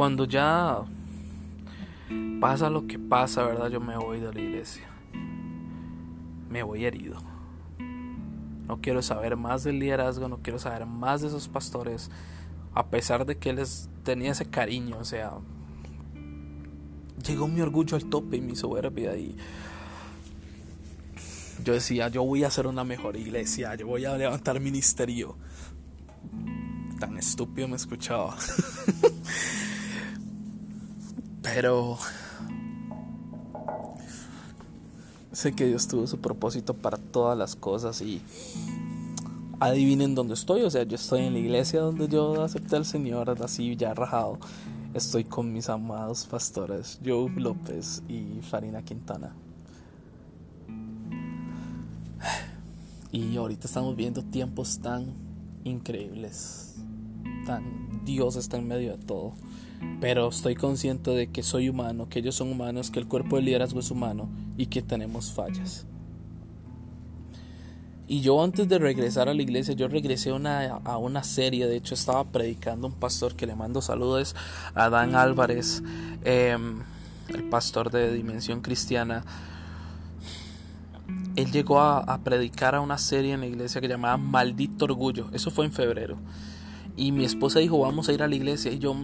Cuando 0.00 0.24
ya 0.24 0.78
pasa 2.40 2.70
lo 2.70 2.86
que 2.86 2.98
pasa, 2.98 3.44
¿verdad? 3.44 3.68
Yo 3.68 3.80
me 3.80 3.98
voy 3.98 4.18
de 4.18 4.32
la 4.32 4.40
iglesia. 4.40 4.88
Me 6.48 6.62
voy 6.62 6.86
herido. 6.86 7.20
No 8.66 8.80
quiero 8.80 9.02
saber 9.02 9.36
más 9.36 9.62
del 9.62 9.78
liderazgo, 9.78 10.26
no 10.26 10.38
quiero 10.38 10.58
saber 10.58 10.86
más 10.86 11.20
de 11.20 11.26
esos 11.26 11.48
pastores, 11.48 12.10
a 12.72 12.86
pesar 12.86 13.26
de 13.26 13.36
que 13.36 13.52
les 13.52 13.90
tenía 14.02 14.32
ese 14.32 14.46
cariño, 14.46 14.96
o 14.96 15.04
sea, 15.04 15.32
llegó 17.22 17.46
mi 17.46 17.60
orgullo 17.60 17.94
al 17.94 18.06
tope 18.06 18.38
y 18.38 18.40
mi 18.40 18.56
soberbia 18.56 19.14
y 19.18 19.36
yo 21.62 21.74
decía, 21.74 22.08
yo 22.08 22.24
voy 22.24 22.44
a 22.44 22.46
hacer 22.46 22.66
una 22.66 22.84
mejor 22.84 23.18
iglesia, 23.18 23.74
yo 23.74 23.86
voy 23.86 24.06
a 24.06 24.16
levantar 24.16 24.60
ministerio. 24.60 25.36
Tan 26.98 27.18
estúpido 27.18 27.68
me 27.68 27.76
escuchaba. 27.76 28.38
Pero 31.54 31.98
sé 35.32 35.52
que 35.52 35.66
Dios 35.66 35.88
tuvo 35.88 36.06
su 36.06 36.20
propósito 36.20 36.74
para 36.74 36.96
todas 36.96 37.36
las 37.36 37.56
cosas 37.56 38.00
y 38.02 38.20
adivinen 39.58 40.14
dónde 40.14 40.34
estoy. 40.34 40.62
O 40.62 40.70
sea, 40.70 40.84
yo 40.84 40.96
estoy 40.96 41.22
en 41.22 41.32
la 41.32 41.38
iglesia 41.38 41.80
donde 41.80 42.08
yo 42.08 42.42
acepté 42.42 42.76
al 42.76 42.84
Señor, 42.84 43.30
así 43.42 43.76
ya 43.76 43.94
rajado. 43.94 44.38
Estoy 44.94 45.24
con 45.24 45.52
mis 45.52 45.68
amados 45.68 46.26
pastores, 46.26 46.98
Joe 47.04 47.30
López 47.36 48.02
y 48.08 48.40
Farina 48.42 48.82
Quintana. 48.82 49.34
Y 53.12 53.36
ahorita 53.36 53.66
estamos 53.66 53.96
viendo 53.96 54.22
tiempos 54.22 54.78
tan 54.80 55.14
increíbles. 55.64 56.76
Tan 57.46 57.89
Dios 58.14 58.36
está 58.36 58.56
en 58.56 58.68
medio 58.68 58.96
de 58.96 59.04
todo 59.04 59.34
pero 60.00 60.28
estoy 60.28 60.54
consciente 60.54 61.10
de 61.10 61.30
que 61.30 61.42
soy 61.42 61.68
humano, 61.68 62.08
que 62.08 62.18
ellos 62.18 62.34
son 62.34 62.50
humanos, 62.50 62.90
que 62.90 63.00
el 63.00 63.06
cuerpo 63.06 63.36
de 63.36 63.42
liderazgo 63.42 63.80
es 63.80 63.90
humano 63.90 64.28
y 64.56 64.66
que 64.66 64.82
tenemos 64.82 65.32
fallas. 65.32 65.86
Y 68.06 68.22
yo 68.22 68.42
antes 68.42 68.68
de 68.68 68.78
regresar 68.78 69.28
a 69.28 69.34
la 69.34 69.42
iglesia, 69.42 69.74
yo 69.74 69.86
regresé 69.86 70.30
a 70.30 70.96
una 70.98 71.22
serie, 71.22 71.66
de 71.66 71.76
hecho 71.76 71.94
estaba 71.94 72.24
predicando 72.24 72.88
un 72.88 72.94
pastor 72.94 73.36
que 73.36 73.46
le 73.46 73.54
mando 73.54 73.80
saludos, 73.80 74.34
a 74.74 74.90
Dan 74.90 75.14
Álvarez, 75.14 75.82
em, 76.24 76.80
el 77.28 77.44
pastor 77.44 77.90
de 77.90 78.12
Dimensión 78.12 78.62
Cristiana. 78.62 79.24
Él 81.36 81.52
llegó 81.52 81.78
a, 81.80 81.98
a 81.98 82.18
predicar 82.18 82.74
a 82.74 82.80
una 82.80 82.98
serie 82.98 83.34
en 83.34 83.40
la 83.40 83.46
iglesia 83.46 83.80
que 83.80 83.86
llamaba 83.86 84.16
Maldito 84.16 84.86
Orgullo, 84.86 85.28
eso 85.32 85.52
fue 85.52 85.64
en 85.66 85.72
febrero. 85.72 86.16
Y 87.00 87.12
mi 87.12 87.24
esposa 87.24 87.60
dijo, 87.60 87.78
vamos 87.78 88.10
a 88.10 88.12
ir 88.12 88.22
a 88.22 88.28
la 88.28 88.34
iglesia. 88.34 88.70
Y 88.70 88.78
yo, 88.78 88.94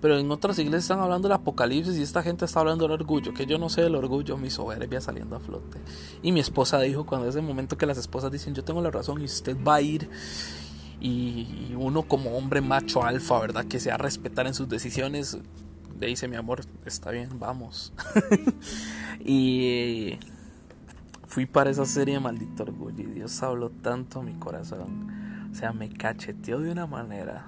pero 0.00 0.18
en 0.18 0.30
otras 0.30 0.58
iglesias 0.58 0.84
están 0.84 1.00
hablando 1.00 1.28
del 1.28 1.34
apocalipsis 1.34 1.98
y 1.98 2.02
esta 2.02 2.22
gente 2.22 2.46
está 2.46 2.60
hablando 2.60 2.84
del 2.84 2.92
orgullo. 2.92 3.34
Que 3.34 3.44
yo 3.44 3.58
no 3.58 3.68
sé 3.68 3.82
del 3.82 3.96
orgullo, 3.96 4.38
mi 4.38 4.48
soberbia 4.48 4.98
saliendo 5.02 5.36
a 5.36 5.40
flote. 5.40 5.78
Y 6.22 6.32
mi 6.32 6.40
esposa 6.40 6.80
dijo, 6.80 7.04
cuando 7.04 7.28
es 7.28 7.36
el 7.36 7.42
momento 7.42 7.76
que 7.76 7.84
las 7.84 7.98
esposas 7.98 8.32
dicen, 8.32 8.54
yo 8.54 8.64
tengo 8.64 8.80
la 8.80 8.90
razón 8.90 9.20
y 9.20 9.26
usted 9.26 9.58
va 9.62 9.74
a 9.74 9.82
ir. 9.82 10.08
Y 11.02 11.74
uno 11.76 12.04
como 12.04 12.30
hombre 12.34 12.62
macho 12.62 13.04
alfa, 13.04 13.38
¿verdad? 13.38 13.66
Que 13.66 13.78
sea 13.78 13.98
respetar 13.98 14.46
en 14.46 14.54
sus 14.54 14.66
decisiones. 14.66 15.36
Le 16.00 16.06
dice, 16.06 16.28
mi 16.28 16.36
amor, 16.36 16.62
está 16.86 17.10
bien, 17.10 17.38
vamos. 17.38 17.92
y 19.20 20.14
fui 21.26 21.44
para 21.44 21.68
esa 21.68 21.84
serie, 21.84 22.18
maldito 22.20 22.62
orgullo. 22.62 23.02
Y 23.02 23.12
Dios 23.12 23.42
habló 23.42 23.68
tanto 23.68 24.20
a 24.20 24.22
mi 24.22 24.32
corazón 24.32 25.27
o 25.50 25.54
sea, 25.54 25.72
me 25.72 25.88
cacheteó 25.88 26.60
de 26.60 26.72
una 26.72 26.86
manera. 26.86 27.46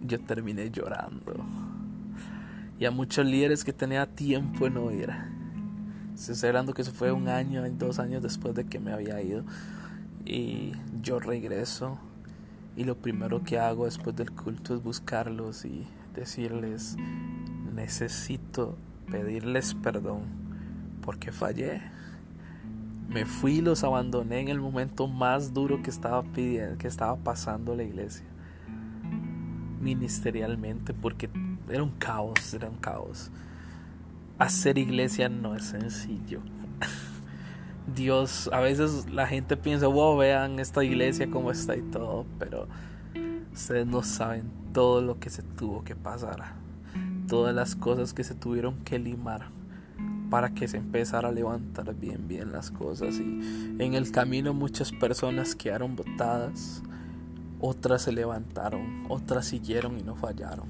Yo 0.00 0.20
terminé 0.20 0.70
llorando. 0.70 1.44
Y 2.78 2.84
a 2.86 2.90
muchos 2.90 3.26
líderes 3.26 3.64
que 3.64 3.72
tenía 3.72 4.06
tiempo 4.06 4.66
en 4.66 4.74
no. 4.74 4.90
Estoy 4.90 6.48
hablando 6.48 6.72
que 6.72 6.82
eso 6.82 6.92
fue 6.92 7.12
un 7.12 7.28
año, 7.28 7.62
dos 7.72 7.98
años 7.98 8.22
después 8.22 8.54
de 8.54 8.64
que 8.64 8.78
me 8.78 8.92
había 8.92 9.20
ido. 9.20 9.44
Y 10.24 10.72
yo 11.00 11.20
regreso. 11.20 11.98
Y 12.76 12.84
lo 12.84 12.96
primero 12.96 13.42
que 13.42 13.58
hago 13.58 13.84
después 13.84 14.16
del 14.16 14.30
culto 14.30 14.74
es 14.74 14.82
buscarlos 14.82 15.64
y 15.64 15.86
decirles, 16.14 16.96
necesito 17.74 18.76
pedirles 19.10 19.74
perdón 19.74 20.22
porque 21.02 21.32
fallé 21.32 21.82
me 23.10 23.26
fui 23.26 23.56
y 23.56 23.60
los 23.60 23.84
abandoné 23.84 24.40
en 24.40 24.48
el 24.48 24.60
momento 24.60 25.06
más 25.06 25.52
duro 25.52 25.82
que 25.82 25.90
estaba 25.90 26.22
pidiendo, 26.22 26.78
que 26.78 26.88
estaba 26.88 27.16
pasando 27.16 27.74
la 27.74 27.82
iglesia. 27.82 28.24
Ministerialmente, 29.80 30.94
porque 30.94 31.28
era 31.68 31.82
un 31.82 31.90
caos, 31.90 32.54
era 32.54 32.68
un 32.68 32.76
caos. 32.76 33.30
Hacer 34.38 34.78
iglesia 34.78 35.28
no 35.28 35.54
es 35.54 35.64
sencillo. 35.64 36.40
Dios, 37.94 38.48
a 38.52 38.60
veces 38.60 39.10
la 39.10 39.26
gente 39.26 39.56
piensa, 39.56 39.86
wow, 39.88 40.16
vean 40.16 40.58
esta 40.58 40.82
iglesia 40.84 41.30
como 41.30 41.50
está 41.50 41.76
y 41.76 41.82
todo, 41.82 42.24
pero 42.38 42.68
Ustedes 43.52 43.86
no 43.86 44.02
saben 44.02 44.50
todo 44.72 45.02
lo 45.02 45.18
que 45.18 45.28
se 45.28 45.42
tuvo 45.42 45.82
que 45.82 45.96
pasar, 45.96 46.54
todas 47.28 47.54
las 47.54 47.74
cosas 47.74 48.14
que 48.14 48.22
se 48.22 48.34
tuvieron 48.34 48.76
que 48.84 48.98
limar 48.98 49.48
para 50.30 50.54
que 50.54 50.68
se 50.68 50.76
empezara 50.76 51.28
a 51.28 51.32
levantar 51.32 51.94
bien 51.94 52.28
bien 52.28 52.52
las 52.52 52.70
cosas 52.70 53.16
y 53.16 53.76
en 53.78 53.94
el 53.94 54.10
camino 54.12 54.54
muchas 54.54 54.92
personas 54.92 55.54
quedaron 55.54 55.96
botadas, 55.96 56.82
otras 57.60 58.02
se 58.02 58.12
levantaron, 58.12 59.06
otras 59.08 59.46
siguieron 59.46 59.98
y 59.98 60.02
no 60.02 60.16
fallaron. 60.16 60.66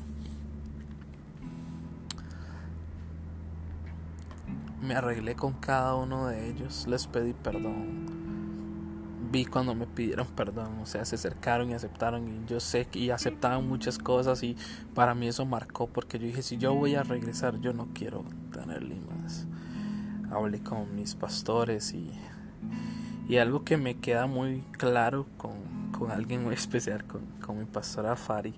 Me 4.82 4.94
arreglé 4.94 5.36
con 5.36 5.52
cada 5.52 5.94
uno 5.94 6.26
de 6.28 6.48
ellos, 6.48 6.86
les 6.88 7.06
pedí 7.06 7.34
perdón 7.34 8.19
vi 9.30 9.44
cuando 9.44 9.74
me 9.74 9.86
pidieron 9.86 10.26
perdón, 10.28 10.78
o 10.82 10.86
sea, 10.86 11.04
se 11.04 11.14
acercaron 11.14 11.70
y 11.70 11.74
aceptaron 11.74 12.28
y 12.28 12.48
yo 12.48 12.60
sé 12.60 12.86
que 12.86 12.98
y 12.98 13.10
aceptaban 13.10 13.66
muchas 13.66 13.98
cosas 13.98 14.42
y 14.42 14.56
para 14.94 15.14
mí 15.14 15.28
eso 15.28 15.44
marcó 15.46 15.86
porque 15.86 16.18
yo 16.18 16.26
dije, 16.26 16.42
si 16.42 16.56
yo 16.56 16.74
voy 16.74 16.96
a 16.96 17.02
regresar, 17.02 17.60
yo 17.60 17.72
no 17.72 17.88
quiero 17.94 18.24
tener 18.52 18.82
limas. 18.82 19.46
Hablé 20.30 20.60
con 20.60 20.94
mis 20.94 21.14
pastores 21.14 21.92
y, 21.92 22.10
y 23.28 23.38
algo 23.38 23.64
que 23.64 23.76
me 23.76 23.96
queda 23.96 24.26
muy 24.26 24.62
claro 24.72 25.26
con, 25.36 25.92
con 25.96 26.10
alguien 26.10 26.44
muy 26.44 26.54
especial, 26.62 27.04
con, 27.04 27.22
con 27.40 27.58
mi 27.58 27.64
pastora 27.64 28.16
Fari, 28.16 28.54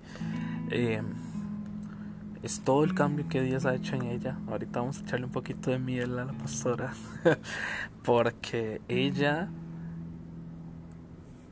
eh, 0.69 1.01
es 2.41 2.59
todo 2.59 2.83
el 2.83 2.93
cambio 2.93 3.27
que 3.29 3.41
Dios 3.41 3.65
ha 3.65 3.73
hecho 3.73 3.95
en 3.95 4.03
ella. 4.03 4.37
Ahorita 4.47 4.81
vamos 4.81 4.99
a 4.99 5.01
echarle 5.01 5.25
un 5.27 5.31
poquito 5.31 5.71
de 5.71 5.79
miel 5.79 6.19
a 6.19 6.25
la 6.25 6.33
pastora, 6.33 6.93
porque 8.03 8.81
ella 8.87 9.49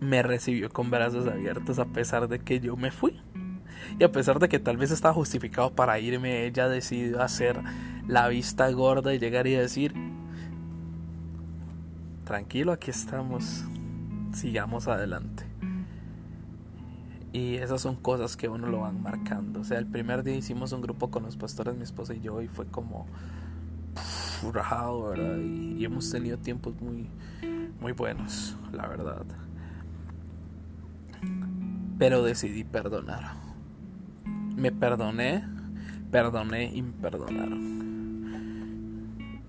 me 0.02 0.24
recibió 0.24 0.70
con 0.72 0.90
brazos 0.90 1.28
abiertos 1.28 1.80
a 1.80 1.86
pesar 1.86 2.28
de 2.28 2.40
que 2.40 2.60
yo 2.60 2.76
me 2.76 2.92
fui. 2.92 3.22
Y 4.00 4.04
a 4.04 4.12
pesar 4.12 4.40
de 4.40 4.50
que 4.50 4.60
tal 4.60 4.78
vez 4.78 4.92
estaba 4.92 5.14
justificado 5.14 5.74
para 5.74 6.00
irme, 6.00 6.46
ella 6.46 6.68
decidió 6.68 7.22
hacer 7.22 7.62
la 8.08 8.28
vista 8.28 8.70
gorda 8.72 9.14
y 9.14 9.20
llegar 9.20 9.48
y 9.48 9.54
decir, 9.54 9.94
tranquilo, 12.26 12.72
aquí 12.72 12.90
estamos, 12.90 13.64
sigamos 14.34 14.88
adelante. 14.88 15.46
Y 17.32 17.56
esas 17.56 17.82
son 17.82 17.96
cosas 17.96 18.36
que 18.36 18.50
uno 18.50 18.68
lo 18.68 18.82
van 18.82 19.02
marcando. 19.02 19.62
O 19.62 19.64
sea, 19.64 19.78
el 19.78 19.86
primer 19.86 20.24
día 20.24 20.36
hicimos 20.36 20.72
un 20.72 20.82
grupo 20.82 21.12
con 21.12 21.24
los 21.24 21.38
pastores, 21.38 21.76
mi 21.76 21.84
esposa 21.84 22.14
y 22.16 22.22
yo, 22.22 22.42
y 22.42 22.48
fue 22.48 22.66
como 22.66 23.06
rajado, 24.52 25.10
¿verdad? 25.10 25.38
Y, 25.38 25.76
y 25.78 25.86
hemos 25.86 26.10
tenido 26.10 26.40
tiempos 26.40 26.74
muy, 26.82 27.08
muy 27.80 27.92
buenos, 27.92 28.58
la 28.72 28.88
verdad 28.88 29.26
pero 32.02 32.24
decidí 32.24 32.64
perdonar. 32.64 33.36
Me 34.56 34.72
perdoné, 34.72 35.48
perdoné 36.10 36.74
y 36.74 36.82
me 36.82 36.94
perdonaron. 36.94 37.62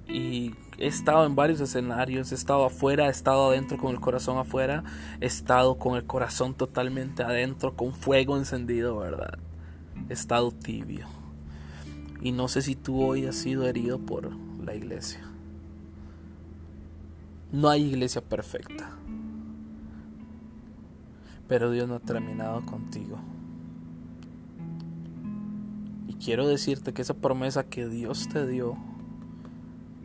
Y 0.06 0.54
he 0.76 0.86
estado 0.86 1.24
en 1.24 1.34
varios 1.34 1.62
escenarios, 1.62 2.30
he 2.30 2.34
estado 2.34 2.66
afuera, 2.66 3.06
he 3.06 3.10
estado 3.10 3.48
adentro 3.48 3.78
con 3.78 3.92
el 3.94 4.00
corazón 4.00 4.36
afuera, 4.36 4.84
he 5.22 5.24
estado 5.24 5.78
con 5.78 5.96
el 5.96 6.04
corazón 6.04 6.52
totalmente 6.52 7.22
adentro, 7.22 7.74
con 7.74 7.94
fuego 7.94 8.36
encendido, 8.36 8.98
¿verdad? 8.98 9.38
He 10.10 10.12
estado 10.12 10.52
tibio. 10.52 11.06
Y 12.20 12.32
no 12.32 12.48
sé 12.48 12.60
si 12.60 12.76
tú 12.76 13.02
hoy 13.02 13.24
has 13.24 13.36
sido 13.36 13.66
herido 13.66 13.98
por 13.98 14.30
la 14.62 14.74
iglesia. 14.74 15.22
No 17.50 17.70
hay 17.70 17.84
iglesia 17.84 18.20
perfecta 18.20 18.98
pero 21.52 21.70
Dios 21.70 21.86
no 21.86 21.96
ha 21.96 22.00
terminado 22.00 22.64
contigo. 22.64 23.18
Y 26.08 26.14
quiero 26.14 26.48
decirte 26.48 26.94
que 26.94 27.02
esa 27.02 27.12
promesa 27.12 27.64
que 27.64 27.86
Dios 27.88 28.26
te 28.30 28.46
dio 28.46 28.78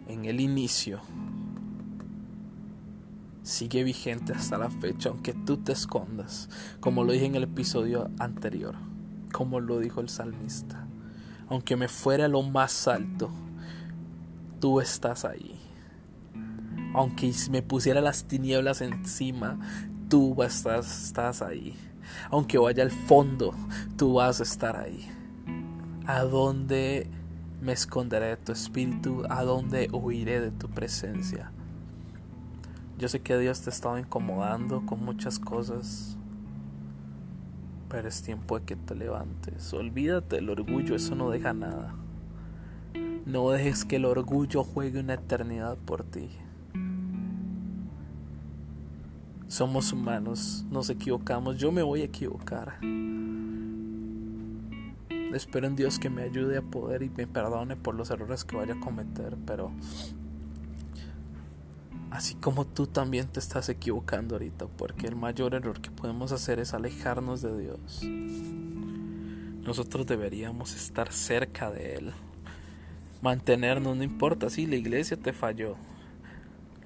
en 0.10 0.26
el 0.26 0.42
inicio 0.42 1.00
sigue 3.44 3.86
vigente 3.86 4.34
hasta 4.34 4.58
la 4.58 4.70
fecha, 4.70 5.08
aunque 5.08 5.32
tú 5.34 5.56
te 5.56 5.72
escondas, 5.72 6.50
como 6.82 7.06
lo 7.06 7.14
dije 7.14 7.28
en 7.28 7.36
el 7.36 7.44
episodio 7.44 8.10
anterior, 8.20 8.76
como 9.32 9.62
lo 9.62 9.80
dijo 9.80 10.02
el 10.02 10.10
salmista. 10.10 10.86
Aunque 11.48 11.78
me 11.78 11.88
fuera 11.88 12.28
lo 12.28 12.44
más 12.44 12.90
alto, 12.90 13.30
tú 14.60 14.82
estás 14.82 15.24
ahí. 15.24 15.58
Aunque 16.94 17.32
me 17.52 17.62
pusiera 17.62 18.02
las 18.02 18.26
tinieblas 18.26 18.82
encima, 18.82 19.60
tú 20.10 20.36
estás 20.44 21.42
ahí. 21.42 21.76
Aunque 22.30 22.58
vaya 22.58 22.84
al 22.84 22.92
fondo, 22.92 23.54
tú 23.98 24.14
vas 24.14 24.40
a 24.40 24.44
estar 24.44 24.78
ahí. 24.78 25.08
¿A 26.06 26.24
dónde 26.24 27.08
me 27.62 27.74
esconderé 27.74 28.28
de 28.28 28.38
tu 28.38 28.52
espíritu? 28.52 29.24
¿A 29.30 29.44
dónde 29.44 29.90
huiré 29.92 30.40
de 30.40 30.52
tu 30.52 30.70
presencia? 30.70 31.52
Yo 32.98 33.10
sé 33.10 33.20
que 33.22 33.38
Dios 33.38 33.62
te 33.62 33.70
ha 33.70 33.74
estado 33.74 34.00
incomodando 34.00 34.86
con 34.86 35.04
muchas 35.04 35.38
cosas, 35.38 36.18
pero 37.90 38.08
es 38.08 38.24
tiempo 38.24 38.58
de 38.58 38.66
que 38.66 38.76
te 38.76 38.96
levantes. 38.96 39.72
Olvídate 39.74 40.38
del 40.38 40.50
orgullo, 40.50 40.96
eso 40.96 41.16
no 41.16 41.30
deja 41.30 41.54
nada. 41.54 41.94
No 43.26 43.50
dejes 43.52 43.84
que 43.86 43.98
el 43.98 44.06
orgullo 44.06 44.64
juegue 44.64 45.00
una 45.00 45.16
eternidad 45.16 45.78
por 45.78 46.04
ti. 46.04 46.30
Somos 49.48 49.94
humanos, 49.94 50.66
nos 50.70 50.90
equivocamos, 50.90 51.58
yo 51.58 51.72
me 51.72 51.82
voy 51.82 52.02
a 52.02 52.06
equivocar. 52.06 52.80
Espero 55.34 55.68
en 55.68 55.78
Dios 55.78 56.00
que 56.00 56.10
me 56.10 56.24
ayude 56.24 56.58
a 56.58 56.62
poder 56.62 57.02
y 57.02 57.10
me 57.10 57.28
perdone 57.28 57.78
por 57.78 57.96
los 57.96 58.10
errores 58.10 58.44
que 58.44 58.58
vaya 58.58 58.74
a 58.74 58.80
cometer, 58.82 59.38
pero 59.46 59.72
así 62.12 62.36
como 62.36 62.68
tú 62.68 62.88
también 62.88 63.30
te 63.30 63.40
estás 63.40 63.70
equivocando 63.70 64.36
ahorita, 64.36 64.68
porque 64.68 65.08
el 65.08 65.16
mayor 65.16 65.54
error 65.54 65.80
que 65.80 65.92
podemos 65.92 66.34
hacer 66.34 66.60
es 66.60 66.74
alejarnos 66.74 67.42
de 67.42 67.58
Dios. 67.58 68.02
Nosotros 69.64 70.06
deberíamos 70.06 70.76
estar 70.76 71.14
cerca 71.14 71.72
de 71.72 71.96
Él, 71.96 72.12
mantenernos, 73.22 73.96
no 73.96 74.04
importa 74.04 74.50
si 74.50 74.66
la 74.66 74.76
iglesia 74.76 75.16
te 75.16 75.32
falló, 75.32 75.78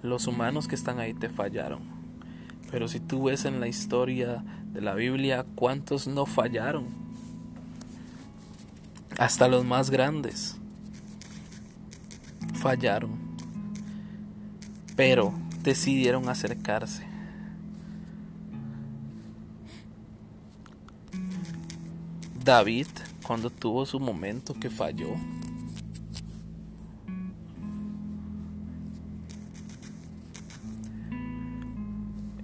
los 0.04 0.28
humanos 0.28 0.68
que 0.68 0.76
están 0.76 1.00
ahí 1.00 1.16
te 1.16 1.28
fallaron 1.28 2.01
pero 2.72 2.88
si 2.88 3.02
tú 3.02 3.24
ves 3.26 3.44
en 3.44 3.60
la 3.60 3.68
historia 3.68 4.44
de 4.72 4.82
la 4.82 4.96
Biblia, 4.96 5.46
¿cuántos 5.56 6.08
no 6.08 6.26
fallaron? 6.26 6.86
Hasta 9.18 9.50
los 9.50 9.66
más 9.66 9.90
grandes 9.90 10.56
fallaron, 12.54 13.12
pero 14.96 15.34
decidieron 15.64 16.30
acercarse. 16.30 17.06
David, 22.44 22.88
cuando 23.24 23.50
tuvo 23.50 23.86
su 23.86 24.00
momento 24.00 24.54
que 24.54 24.70
falló, 24.70 25.16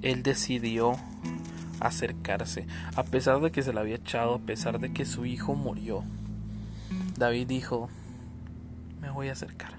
él 0.08 0.24
decidió 0.24 0.96
acercarse, 1.82 2.65
a 2.96 3.04
pesar 3.04 3.41
de 3.41 3.52
que 3.52 3.62
se 3.62 3.74
le 3.74 3.82
había 3.82 3.96
echado, 3.96 4.36
a 4.36 4.39
pesar 4.39 4.80
de 4.80 4.93
que 4.93 5.06
su 5.06 5.26
hijo 5.26 5.54
murió. 5.54 6.04
David 7.17 7.48
dijo, 7.48 7.89
me 9.02 9.10
voy 9.10 9.28
a 9.28 9.34
acercar. 9.34 9.74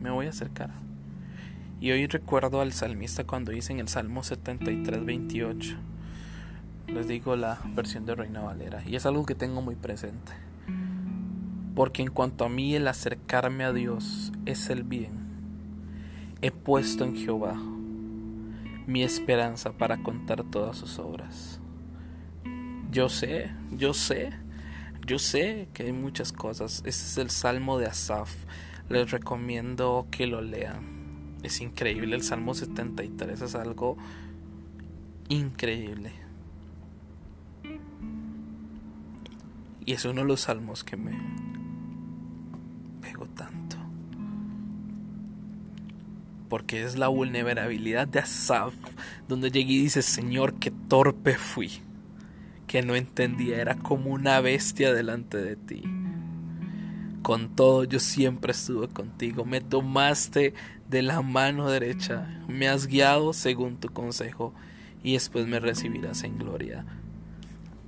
Me 0.00 0.10
voy 0.10 0.26
a 0.26 0.30
acercar. 0.30 0.70
Y 1.80 1.90
hoy 1.90 2.06
recuerdo 2.06 2.62
al 2.62 2.72
salmista 2.72 3.24
cuando 3.24 3.52
dice 3.52 3.74
en 3.74 3.80
el 3.80 3.88
Salmo 3.88 4.24
73, 4.24 5.04
28. 5.04 5.76
Les 6.88 7.06
digo 7.06 7.36
la 7.36 7.58
versión 7.74 8.06
de 8.06 8.14
Reina 8.14 8.40
Valera. 8.40 8.82
Y 8.86 8.96
es 8.96 9.04
algo 9.04 9.26
que 9.26 9.34
tengo 9.34 9.60
muy 9.60 9.74
presente. 9.74 10.32
Porque 11.74 12.00
en 12.00 12.08
cuanto 12.08 12.46
a 12.46 12.48
mí 12.48 12.74
el 12.74 12.88
acercarme 12.88 13.64
a 13.64 13.72
Dios 13.74 14.32
es 14.46 14.70
el 14.70 14.82
bien. 14.82 15.12
He 16.40 16.50
puesto 16.50 17.04
en 17.04 17.16
Jehová 17.16 17.56
mi 18.86 19.02
esperanza 19.02 19.72
para 19.72 20.02
contar 20.02 20.44
todas 20.44 20.76
sus 20.76 20.98
obras. 20.98 21.60
Yo 22.90 23.08
sé, 23.08 23.50
yo 23.72 23.94
sé, 23.94 24.32
yo 25.06 25.18
sé 25.18 25.68
que 25.74 25.84
hay 25.84 25.92
muchas 25.92 26.32
cosas. 26.32 26.78
Este 26.78 26.90
es 26.90 27.18
el 27.18 27.30
Salmo 27.30 27.78
de 27.78 27.86
Asaf. 27.86 28.32
Les 28.88 29.10
recomiendo 29.10 30.06
que 30.10 30.26
lo 30.26 30.40
lean. 30.42 31.38
Es 31.42 31.60
increíble. 31.60 32.14
El 32.14 32.22
Salmo 32.22 32.54
73 32.54 33.40
es 33.40 33.54
algo 33.54 33.96
increíble. 35.28 36.12
Y 39.86 39.92
es 39.92 40.04
uno 40.04 40.22
de 40.22 40.26
los 40.26 40.42
salmos 40.42 40.84
que 40.84 40.96
me 40.96 41.18
pego 43.02 43.26
tanto 43.26 43.63
porque 46.54 46.84
es 46.84 46.96
la 46.96 47.08
vulnerabilidad 47.08 48.06
de 48.06 48.20
Asaf, 48.20 48.74
donde 49.26 49.50
llega 49.50 49.72
y 49.72 49.80
dice, 49.80 50.02
Señor, 50.02 50.54
qué 50.60 50.70
torpe 50.70 51.34
fui. 51.34 51.82
que 52.68 52.80
no 52.80 52.94
entendía, 52.94 53.60
era 53.60 53.74
como 53.74 54.10
una 54.10 54.38
bestia 54.38 54.94
delante 54.94 55.36
de 55.36 55.56
ti. 55.56 55.82
Con 57.22 57.56
todo 57.56 57.82
yo 57.82 57.98
siempre 57.98 58.52
estuve 58.52 58.86
contigo, 58.86 59.44
me 59.44 59.62
tomaste 59.62 60.54
de 60.88 61.02
la 61.02 61.22
mano 61.22 61.68
derecha, 61.68 62.40
me 62.46 62.68
has 62.68 62.86
guiado 62.86 63.32
según 63.32 63.78
tu 63.78 63.88
consejo 63.88 64.54
y 65.02 65.14
después 65.14 65.48
me 65.48 65.58
recibirás 65.58 66.22
en 66.22 66.38
gloria. 66.38 66.86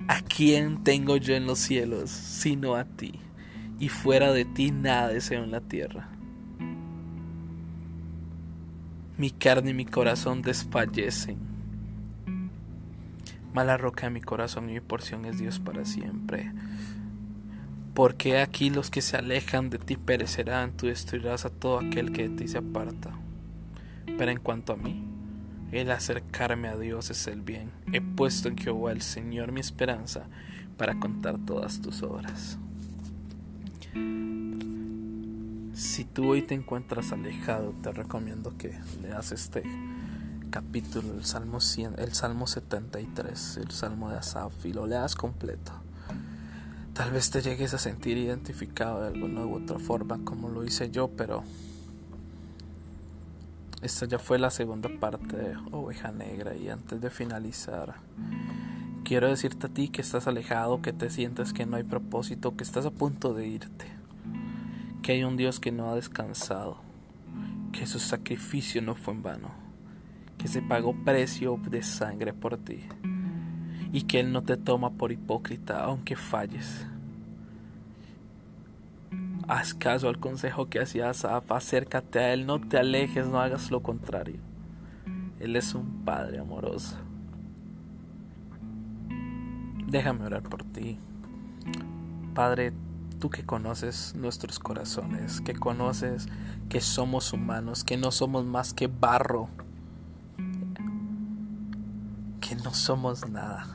¿A 0.09 0.19
quién 0.23 0.83
tengo 0.83 1.15
yo 1.15 1.35
en 1.35 1.47
los 1.47 1.59
cielos 1.59 2.09
sino 2.09 2.75
a 2.75 2.83
ti? 2.83 3.13
Y 3.79 3.87
fuera 3.87 4.33
de 4.33 4.43
ti 4.43 4.71
nada 4.71 5.07
deseo 5.07 5.45
en 5.45 5.51
la 5.51 5.61
tierra. 5.61 6.16
Mi 9.17 9.31
carne 9.31 9.71
y 9.71 9.73
mi 9.73 9.85
corazón 9.85 10.43
desfallecen. 10.43 11.39
Mala 13.51 13.75
roca 13.75 14.11
mi 14.11 14.21
corazón 14.21 14.69
y 14.69 14.73
mi 14.73 14.79
porción 14.79 15.25
es 15.25 15.39
Dios 15.39 15.57
para 15.59 15.85
siempre. 15.85 16.51
Porque 17.95 18.39
aquí 18.39 18.69
los 18.69 18.91
que 18.91 19.01
se 19.01 19.17
alejan 19.17 19.71
de 19.71 19.79
ti 19.79 19.95
perecerán, 19.95 20.77
tú 20.77 20.85
destruirás 20.85 21.45
a 21.45 21.49
todo 21.49 21.79
aquel 21.79 22.11
que 22.11 22.29
de 22.29 22.35
ti 22.35 22.47
se 22.47 22.59
aparta. 22.59 23.17
Pero 24.19 24.29
en 24.29 24.39
cuanto 24.39 24.73
a 24.73 24.77
mí, 24.77 25.03
el 25.71 25.89
acercarme 25.89 26.67
a 26.67 26.77
Dios 26.77 27.09
es 27.09 27.25
el 27.25 27.41
bien. 27.41 27.71
He 27.91 28.01
puesto 28.01 28.49
en 28.49 28.57
Jehová 28.57 28.91
el 28.91 29.01
Señor 29.01 29.51
mi 29.51 29.61
esperanza 29.61 30.29
para 30.77 30.99
contar 30.99 31.39
todas 31.39 31.81
tus 31.81 32.03
obras. 32.03 32.59
Si 35.77 36.05
tú 36.05 36.31
hoy 36.31 36.41
te 36.41 36.55
encuentras 36.55 37.11
alejado, 37.11 37.71
te 37.83 37.91
recomiendo 37.91 38.57
que 38.57 38.79
leas 38.99 39.31
este 39.31 39.61
capítulo, 40.49 41.13
el 41.13 41.23
Salmo, 41.23 41.61
100, 41.61 41.99
el 41.99 42.13
Salmo 42.13 42.47
73, 42.47 43.57
el 43.57 43.69
Salmo 43.69 44.09
de 44.09 44.17
Asaf, 44.17 44.65
y 44.65 44.73
lo 44.73 44.87
leas 44.87 45.13
completo. 45.13 45.71
Tal 46.93 47.11
vez 47.11 47.29
te 47.29 47.43
llegues 47.43 47.75
a 47.75 47.77
sentir 47.77 48.17
identificado 48.17 49.01
de 49.01 49.09
alguna 49.09 49.45
u 49.45 49.53
otra 49.53 49.77
forma 49.77 50.17
como 50.23 50.49
lo 50.49 50.65
hice 50.65 50.89
yo, 50.89 51.09
pero 51.09 51.43
esta 53.83 54.07
ya 54.07 54.17
fue 54.17 54.39
la 54.39 54.49
segunda 54.49 54.89
parte 54.99 55.37
de 55.37 55.57
Oveja 55.71 56.11
Negra 56.11 56.55
y 56.55 56.69
antes 56.69 56.99
de 57.01 57.11
finalizar 57.11 57.97
quiero 59.03 59.27
decirte 59.27 59.67
a 59.67 59.69
ti 59.69 59.89
que 59.89 60.01
estás 60.01 60.25
alejado, 60.25 60.81
que 60.81 60.91
te 60.91 61.11
sientes 61.11 61.53
que 61.53 61.67
no 61.67 61.77
hay 61.77 61.83
propósito, 61.83 62.57
que 62.57 62.63
estás 62.63 62.87
a 62.87 62.91
punto 62.91 63.35
de 63.35 63.45
irte, 63.47 63.96
que 65.07 65.13
hay 65.13 65.23
un 65.23 65.37
Dios 65.37 65.61
que 65.61 65.71
no 65.71 65.89
ha 65.89 65.95
descansado, 65.95 66.79
que 67.71 67.87
su 67.87 67.97
sacrificio 67.97 68.81
no 68.81 68.93
fue 68.93 69.13
en 69.13 69.23
vano, 69.23 69.51
que 70.37 70.49
se 70.49 70.61
pagó 70.61 70.93
precio 71.05 71.57
de 71.69 71.81
sangre 71.81 72.33
por 72.33 72.57
ti 72.57 72.83
y 73.93 74.01
que 74.01 74.19
Él 74.19 74.33
no 74.33 74.43
te 74.43 74.57
toma 74.57 74.89
por 74.95 75.13
hipócrita 75.13 75.81
aunque 75.81 76.17
falles. 76.17 76.85
Haz 79.47 79.73
caso 79.73 80.09
al 80.09 80.19
consejo 80.19 80.67
que 80.67 80.81
hacía 80.81 81.09
Asaf, 81.09 81.53
acércate 81.53 82.19
a 82.19 82.33
Él, 82.33 82.45
no 82.45 82.59
te 82.59 82.77
alejes, 82.77 83.25
no 83.27 83.39
hagas 83.39 83.71
lo 83.71 83.81
contrario. 83.81 84.41
Él 85.39 85.55
es 85.55 85.73
un 85.73 86.03
Padre 86.03 86.39
amoroso. 86.39 86.97
Déjame 89.87 90.25
orar 90.25 90.43
por 90.43 90.65
ti. 90.65 90.99
Padre, 92.33 92.73
tú 93.19 93.29
que 93.29 93.45
conoces 93.45 94.13
nuestros 94.15 94.59
corazones, 94.59 95.41
que 95.41 95.53
conoces 95.53 96.27
que 96.69 96.81
somos 96.81 97.33
humanos, 97.33 97.83
que 97.83 97.97
no 97.97 98.11
somos 98.11 98.45
más 98.45 98.73
que 98.73 98.87
barro, 98.87 99.49
que 102.41 102.55
no 102.55 102.73
somos 102.73 103.27
nada. 103.29 103.65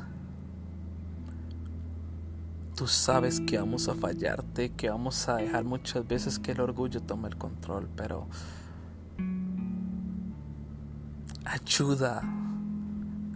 Tú 2.76 2.87
sabes 2.87 3.40
que 3.40 3.59
vamos 3.59 3.88
a 3.88 3.94
fallarte, 3.94 4.70
que 4.70 4.88
vamos 4.88 5.28
a 5.28 5.37
dejar 5.37 5.64
muchas 5.64 6.07
veces 6.07 6.38
que 6.38 6.52
el 6.52 6.61
orgullo 6.61 7.02
tome 7.02 7.28
el 7.28 7.37
control, 7.37 7.88
pero 7.94 8.26
ayuda 11.44 12.41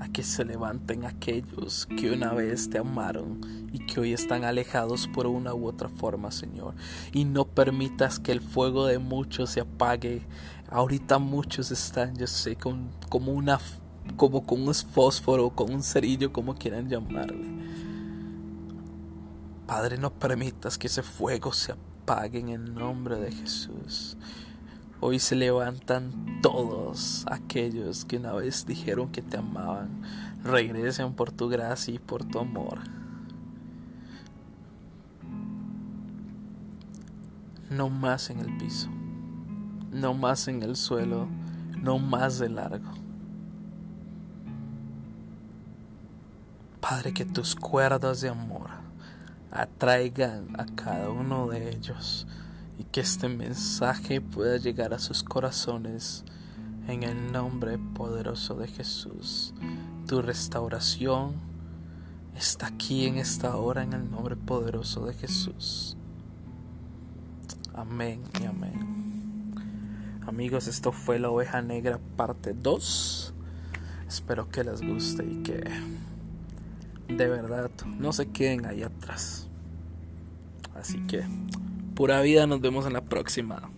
a 0.01 0.09
que 0.09 0.23
se 0.23 0.45
levanten 0.45 1.05
aquellos 1.05 1.87
que 1.87 2.13
una 2.13 2.33
vez 2.33 2.69
te 2.71 2.79
amaron 2.79 3.69
y 3.73 3.81
que 3.87 4.01
hoy 4.01 4.13
están 4.13 4.45
alejados 4.45 5.09
por 5.09 5.27
una 5.27 5.55
u 5.55 5.67
otra 5.67 5.89
forma, 5.89 6.31
Señor. 6.31 6.75
Y 7.13 7.25
no 7.25 7.47
permitas 7.47 8.19
que 8.19 8.33
el 8.33 8.41
fuego 8.41 8.87
de 8.87 8.99
muchos 8.99 9.51
se 9.51 9.61
apague. 9.61 10.27
Ahorita 10.71 11.19
muchos 11.19 11.71
están, 11.71 12.17
yo 12.17 12.27
sé, 12.27 12.57
con, 12.57 12.91
como 13.09 13.33
una 13.33 13.59
como 14.17 14.47
con 14.47 14.69
un 14.69 14.73
fósforo, 14.73 15.51
con 15.51 15.75
un 15.75 15.83
cerillo, 15.83 16.33
como 16.33 16.55
quieran 16.55 16.89
llamarle 16.89 17.57
Padre, 19.67 19.99
no 19.99 20.13
permitas 20.13 20.79
que 20.79 20.87
ese 20.87 21.03
fuego 21.03 21.53
se 21.53 21.73
apague 21.73 22.39
en 22.39 22.51
el 22.51 22.73
nombre 22.73 23.17
de 23.17 23.33
Jesús. 23.33 24.17
Hoy 24.99 25.19
se 25.19 25.37
levantan 25.37 26.41
todos 26.41 27.27
aquellos 27.31 28.07
que 28.07 28.17
una 28.17 28.33
vez 28.33 28.65
dijeron 28.65 29.13
que 29.13 29.21
te 29.21 29.37
amaban. 29.37 29.91
Regresen 30.43 31.13
por 31.13 31.33
tu 31.33 31.49
gracia 31.49 31.95
y 31.95 31.99
por 31.99 32.25
tu 32.25 32.39
amor. 32.39 32.79
No 37.69 37.91
más 37.91 38.31
en 38.31 38.39
el 38.39 38.57
piso. 38.57 38.89
No 39.93 40.15
más 40.15 40.49
en 40.49 40.63
el 40.63 40.77
suelo. 40.77 41.29
No 41.79 41.99
más 41.99 42.39
de 42.39 42.49
largo. 42.49 42.91
Padre, 46.81 47.13
que 47.13 47.27
tus 47.27 47.55
cuerdas 47.55 48.23
de 48.23 48.31
amor 48.31 48.71
atraigan 49.51 50.59
a 50.59 50.65
cada 50.65 51.11
uno 51.11 51.49
de 51.49 51.71
ellos 51.71 52.27
y 52.79 52.85
que 52.85 53.01
este 53.01 53.29
mensaje 53.29 54.21
pueda 54.21 54.57
llegar 54.57 54.95
a 54.95 54.99
sus 54.99 55.23
corazones 55.23 56.25
en 56.89 57.03
el 57.03 57.33
nombre 57.33 57.79
poderoso 57.79 58.55
de 58.55 58.69
Jesús. 58.69 59.55
Tu 60.07 60.23
restauración 60.23 61.35
está 62.37 62.69
aquí 62.69 63.07
en 63.07 63.19
esta 63.19 63.57
hora 63.57 63.83
en 63.83 63.93
el 63.93 64.11
nombre 64.11 64.37
poderoso 64.37 65.07
de 65.07 65.15
Jesús. 65.15 65.97
Amén 67.75 68.23
y 68.41 68.45
amén. 68.47 69.55
Amigos, 70.27 70.67
esto 70.67 70.93
fue 70.93 71.19
la 71.19 71.31
oveja 71.31 71.63
negra 71.63 72.01
parte 72.17 72.53
2. 72.55 73.35
Espero 74.09 74.49
que 74.49 74.65
les 74.65 74.83
guste 74.83 75.25
y 75.25 75.43
que 75.43 75.63
de 77.09 77.29
verdad 77.29 77.71
no 77.99 78.13
se 78.13 78.27
queden 78.29 78.67
ahí 78.67 78.83
atrás. 78.83 79.49
Así 80.75 80.99
que, 81.07 81.25
pura 81.97 82.21
vida, 82.21 82.47
nos 82.47 82.61
vemos 82.61 82.87
en 82.87 82.93
la 82.93 83.01
próxima. 83.01 83.69